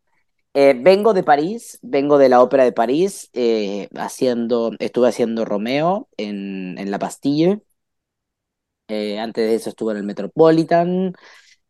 Eh, 0.55 0.73
vengo 0.79 1.13
de 1.13 1.23
París, 1.23 1.77
vengo 1.83 2.17
de 2.17 2.27
la 2.29 2.41
ópera 2.41 2.63
de 2.63 2.71
París, 2.71 3.29
eh, 3.33 3.87
haciendo, 3.95 4.71
estuve 4.79 5.07
haciendo 5.09 5.45
Romeo 5.45 6.09
en, 6.17 6.77
en 6.77 6.91
La 6.91 6.97
Bastille. 6.97 7.61
Eh, 8.87 9.19
antes 9.19 9.47
de 9.47 9.55
eso 9.55 9.69
estuve 9.69 9.91
en 9.93 9.99
el 9.99 10.03
Metropolitan. 10.03 11.13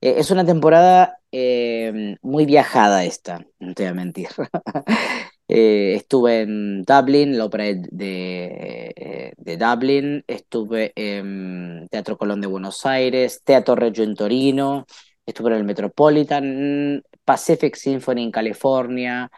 Eh, 0.01 0.15
es 0.17 0.31
una 0.31 0.45
temporada 0.45 1.19
eh, 1.31 2.17
muy 2.21 2.45
viajada 2.45 3.05
esta, 3.05 3.45
no 3.59 3.73
te 3.73 3.83
voy 3.83 3.91
a 3.91 3.93
mentir. 3.95 4.29
estuve 5.47 6.41
en 6.41 6.83
Dublin, 6.83 7.37
la 7.37 7.45
ópera 7.45 7.65
de, 7.65 9.33
de, 9.37 9.57
Dublin, 9.57 10.23
estuve 10.27 10.93
en 10.95 11.87
Teatro 11.89 12.17
Colón 12.17 12.41
de 12.41 12.47
Buenos 12.47 12.85
Aires, 12.85 13.41
Teatro 13.43 13.75
Reggio 13.75 14.03
en 14.03 14.15
Torino, 14.15 14.85
estuve 15.25 15.51
en 15.51 15.57
el 15.57 15.63
Metropolitan, 15.65 17.03
Pacific 17.29 17.75
Symphony 17.75 18.23
en 18.23 18.31
California, 18.31 19.29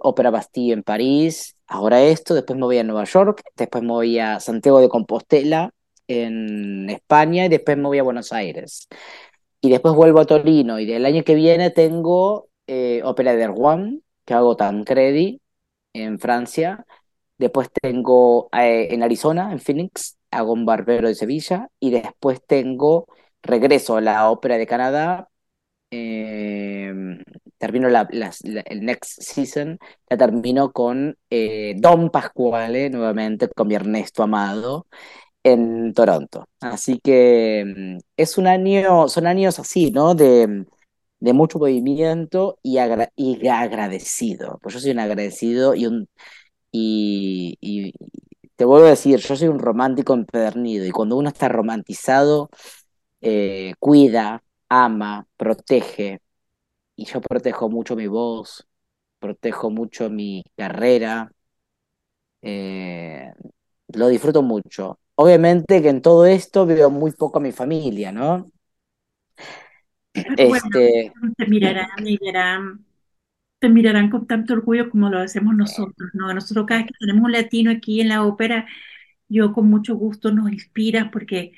Ópera 0.00 0.30
Bastille 0.30 0.72
en 0.72 0.82
París, 0.82 1.56
ahora 1.66 2.02
esto, 2.02 2.34
después 2.34 2.58
me 2.58 2.66
voy 2.66 2.78
a 2.78 2.84
Nueva 2.84 3.04
York, 3.04 3.42
después 3.56 3.82
me 3.82 3.92
voy 3.92 4.18
a 4.18 4.40
Santiago 4.40 4.80
de 4.80 4.88
Compostela, 4.88 5.72
en 6.08 6.90
España 6.90 7.46
y 7.46 7.48
después 7.48 7.76
me 7.76 7.84
voy 7.84 7.98
a 7.98 8.02
Buenos 8.02 8.32
Aires. 8.32 8.88
Y 9.60 9.70
después 9.70 9.94
vuelvo 9.94 10.20
a 10.20 10.26
Torino 10.26 10.78
y 10.78 10.86
del 10.86 11.06
año 11.06 11.22
que 11.24 11.34
viene 11.34 11.70
tengo 11.70 12.48
eh, 12.66 13.02
Ópera 13.04 13.34
de 13.34 13.46
Rouen, 13.46 14.02
que 14.24 14.34
hago 14.34 14.56
Tancredi 14.56 15.40
en 15.92 16.18
Francia. 16.18 16.84
Después 17.38 17.70
tengo 17.72 18.48
eh, 18.52 18.88
en 18.90 19.02
Arizona, 19.02 19.52
en 19.52 19.60
Phoenix, 19.60 20.18
hago 20.30 20.52
un 20.52 20.66
barbero 20.66 21.08
de 21.08 21.14
Sevilla. 21.14 21.68
Y 21.80 21.90
después 21.90 22.40
tengo, 22.46 23.06
regreso 23.42 23.96
a 23.96 24.00
la 24.00 24.30
Ópera 24.30 24.58
de 24.58 24.66
Canadá. 24.66 25.28
Eh, 25.92 26.92
termino 27.58 27.88
la, 27.90 28.08
el 28.66 28.84
next 28.84 29.22
season, 29.22 29.78
la 30.10 30.18
termino 30.18 30.72
con 30.72 31.16
eh, 31.30 31.74
Don 31.78 32.10
Pasquale, 32.10 32.90
nuevamente, 32.90 33.48
con 33.50 33.68
mi 33.68 33.76
Ernesto 33.76 34.24
amado, 34.24 34.88
en 35.44 35.94
Toronto. 35.94 36.46
Así 36.60 37.00
que 37.02 37.64
mm, 37.66 37.98
es 38.16 38.38
un 38.38 38.46
año, 38.48 39.08
son 39.08 39.26
años 39.26 39.58
así, 39.60 39.90
¿no? 39.92 40.14
De, 40.14 40.66
de 41.20 41.32
mucho 41.34 41.58
movimiento 41.60 42.58
y, 42.62 42.78
agra- 42.78 43.12
y 43.16 43.46
agradecido. 43.48 44.58
Pues 44.62 44.74
yo 44.76 44.80
soy 44.80 44.92
un 44.92 45.00
agradecido 45.00 45.74
y 46.72 47.94
te 48.56 48.64
vuelvo 48.64 48.86
a 48.86 48.90
decir, 48.90 49.18
yo 49.20 49.36
soy 49.36 49.48
un 49.48 49.58
romántico 49.58 50.14
empedernido 50.14 50.86
y 50.86 50.90
cuando 50.90 51.16
uno 51.16 51.28
está 51.28 51.48
romantizado, 51.48 52.50
eh, 53.22 53.74
cuida, 53.78 54.42
ama, 54.72 55.26
protege. 55.36 56.20
Y 56.96 57.06
yo 57.06 57.20
protejo 57.20 57.68
mucho 57.70 57.96
mi 57.96 58.06
voz, 58.08 58.66
protejo 59.20 59.70
mucho 59.70 60.10
mi 60.10 60.44
carrera, 60.56 61.32
eh, 62.42 63.32
lo 63.88 64.08
disfruto 64.08 64.42
mucho. 64.42 64.98
Obviamente 65.16 65.82
que 65.82 65.88
en 65.90 66.02
todo 66.02 66.26
esto 66.26 66.66
veo 66.66 66.90
muy 66.90 67.12
poco 67.12 67.38
a 67.38 67.42
mi 67.42 67.52
familia, 67.52 68.12
¿no? 68.12 68.46
Bueno, 70.46 70.64
Este, 70.64 71.12
te 71.36 71.46
mirarán 71.46 71.88
verán, 72.20 72.84
te 73.60 73.68
mirarán 73.68 74.10
con 74.10 74.26
tanto 74.26 74.54
orgullo 74.54 74.90
como 74.90 75.10
lo 75.10 75.18
hacemos 75.20 75.54
nosotros, 75.56 76.10
¿no? 76.14 76.32
Nosotros 76.34 76.66
cada 76.66 76.82
vez 76.82 76.88
que 76.92 76.98
tenemos 77.00 77.24
un 77.26 77.32
latino 77.32 77.70
aquí 77.72 78.00
en 78.00 78.08
la 78.10 78.24
ópera, 78.26 78.66
yo 79.28 79.52
con 79.52 79.68
mucho 79.68 79.96
gusto 79.96 80.32
nos 80.32 80.52
inspira 80.52 81.10
porque 81.12 81.52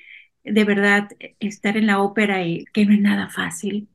de 0.44 0.64
verdad 0.64 1.08
estar 1.40 1.76
en 1.76 1.86
la 1.86 2.00
ópera 2.00 2.44
y 2.44 2.64
que 2.66 2.84
no 2.86 2.92
es 2.92 3.00
nada 3.00 3.28
fácil, 3.28 3.88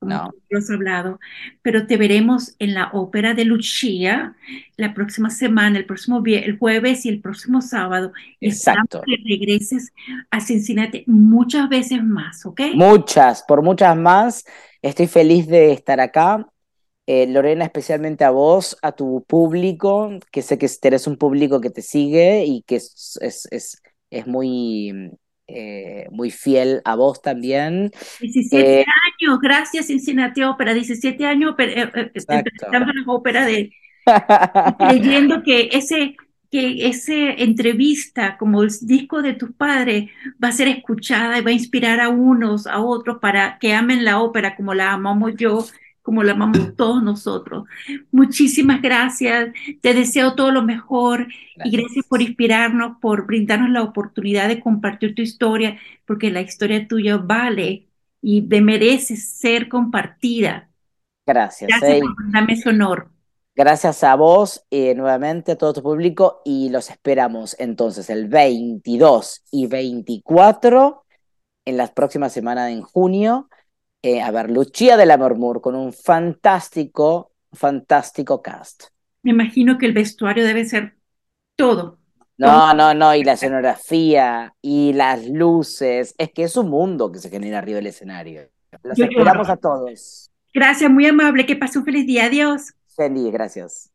como 0.00 0.14
no, 0.14 0.58
has 0.58 0.70
hablado, 0.70 1.20
pero 1.60 1.86
te 1.86 1.98
veremos 1.98 2.54
en 2.58 2.72
la 2.72 2.90
ópera 2.92 3.34
de 3.34 3.44
Lucia 3.44 4.34
la 4.76 4.94
próxima 4.94 5.28
semana, 5.28 5.78
el 5.78 5.84
próximo 5.84 6.22
el 6.24 6.58
jueves 6.58 7.04
y 7.04 7.10
el 7.10 7.20
próximo 7.20 7.60
sábado, 7.60 8.12
exacto. 8.40 9.02
que 9.02 9.16
regreses 9.28 9.92
a 10.30 10.40
Cincinnati 10.40 11.04
muchas 11.06 11.68
veces 11.68 12.02
más, 12.02 12.46
¿ok? 12.46 12.62
Muchas, 12.74 13.42
por 13.42 13.62
muchas 13.62 13.94
más. 13.94 14.44
Estoy 14.80 15.06
feliz 15.06 15.46
de 15.46 15.72
estar 15.72 16.00
acá. 16.00 16.48
Eh, 17.06 17.26
Lorena, 17.26 17.64
especialmente 17.64 18.24
a 18.24 18.30
vos, 18.30 18.78
a 18.80 18.92
tu 18.92 19.24
público, 19.26 20.10
que 20.30 20.40
sé 20.40 20.56
que 20.56 20.68
tenés 20.80 21.06
un 21.06 21.16
público 21.16 21.60
que 21.60 21.70
te 21.70 21.82
sigue 21.82 22.44
y 22.46 22.62
que 22.62 22.76
es, 22.76 23.18
es, 23.20 23.48
es, 23.50 23.82
es 24.10 24.26
muy, 24.26 25.10
eh, 25.54 26.06
muy 26.10 26.30
fiel 26.30 26.82
a 26.84 26.96
vos 26.96 27.22
también. 27.22 27.90
17 28.18 28.72
Eh, 28.72 28.84
años, 29.20 29.38
gracias 29.40 29.86
Cincinnati 29.86 30.42
Ópera, 30.42 30.74
17 30.74 31.26
años 31.26 31.52
oper- 31.54 31.70
eh, 31.76 31.90
eh, 31.94 32.12
entrevistando 32.28 32.92
las 32.92 33.04
óperas 33.08 33.46
de, 33.46 33.70
creyendo 34.78 35.42
que 35.42 35.68
ese, 35.72 36.16
que 36.50 36.86
ese 36.88 37.42
entrevista, 37.42 38.36
como 38.38 38.62
el 38.62 38.70
disco 38.82 39.22
de 39.22 39.34
tus 39.34 39.52
padres, 39.52 40.10
va 40.42 40.48
a 40.48 40.52
ser 40.52 40.68
escuchada 40.68 41.38
y 41.38 41.42
va 41.42 41.50
a 41.50 41.54
inspirar 41.54 42.00
a 42.00 42.08
unos, 42.08 42.66
a 42.66 42.80
otros 42.80 43.18
para 43.20 43.58
que 43.58 43.74
amen 43.74 44.04
la 44.04 44.20
ópera 44.20 44.56
como 44.56 44.74
la 44.74 44.92
amamos 44.92 45.32
yo, 45.36 45.70
como 46.10 46.24
la 46.24 46.32
amamos 46.32 46.74
todos 46.74 47.00
nosotros. 47.04 47.68
Muchísimas 48.10 48.82
gracias, 48.82 49.54
te 49.80 49.94
deseo 49.94 50.34
todo 50.34 50.50
lo 50.50 50.60
mejor 50.62 51.28
y 51.64 51.70
gracias 51.70 52.04
por 52.08 52.20
inspirarnos, 52.20 52.96
por 53.00 53.26
brindarnos 53.28 53.70
la 53.70 53.84
oportunidad 53.84 54.48
de 54.48 54.58
compartir 54.58 55.14
tu 55.14 55.22
historia, 55.22 55.78
porque 56.06 56.32
la 56.32 56.40
historia 56.40 56.88
tuya 56.88 57.16
vale 57.16 57.86
y 58.20 58.40
de- 58.40 58.60
merece 58.60 59.14
ser 59.14 59.68
compartida. 59.68 60.68
Gracias, 61.24 61.68
Gracias 61.70 61.98
eh, 61.98 62.00
por 62.00 62.32
darme 62.32 62.54
ese 62.54 62.70
honor. 62.70 63.08
Gracias 63.54 64.02
a 64.02 64.16
vos, 64.16 64.64
eh, 64.72 64.96
nuevamente 64.96 65.52
a 65.52 65.56
todo 65.56 65.72
tu 65.74 65.82
público 65.84 66.42
y 66.44 66.70
los 66.70 66.90
esperamos 66.90 67.54
entonces 67.60 68.10
el 68.10 68.26
22 68.26 69.44
y 69.52 69.68
24 69.68 71.04
en 71.64 71.76
las 71.76 71.92
próximas 71.92 72.32
semanas 72.32 72.72
en 72.72 72.82
junio 72.82 73.48
eh, 74.02 74.20
a 74.22 74.30
ver 74.30 74.50
Lucia 74.50 74.96
de 74.96 75.06
la 75.06 75.18
Murmur 75.18 75.60
con 75.60 75.74
un 75.74 75.92
fantástico, 75.92 77.32
fantástico 77.52 78.42
cast. 78.42 78.84
Me 79.22 79.32
imagino 79.32 79.78
que 79.78 79.86
el 79.86 79.92
vestuario 79.92 80.44
debe 80.44 80.64
ser 80.64 80.96
todo. 81.56 81.98
No, 82.38 82.72
no, 82.72 82.94
no, 82.94 83.14
y 83.14 83.22
la 83.22 83.32
escenografía 83.32 84.54
y 84.62 84.94
las 84.94 85.26
luces, 85.28 86.14
es 86.16 86.32
que 86.32 86.44
es 86.44 86.56
un 86.56 86.70
mundo 86.70 87.12
que 87.12 87.18
se 87.18 87.28
genera 87.28 87.58
arriba 87.58 87.76
del 87.76 87.88
escenario. 87.88 88.48
Los 88.82 88.96
Yo 88.96 89.04
esperamos 89.04 89.46
lloro. 89.46 89.52
a 89.52 89.56
todos. 89.58 90.30
Gracias, 90.54 90.90
muy 90.90 91.06
amable. 91.06 91.44
Que 91.44 91.56
pase 91.56 91.78
un 91.78 91.84
feliz 91.84 92.06
día. 92.06 92.24
Adiós. 92.26 92.72
Sandy, 92.86 93.30
gracias. 93.30 93.89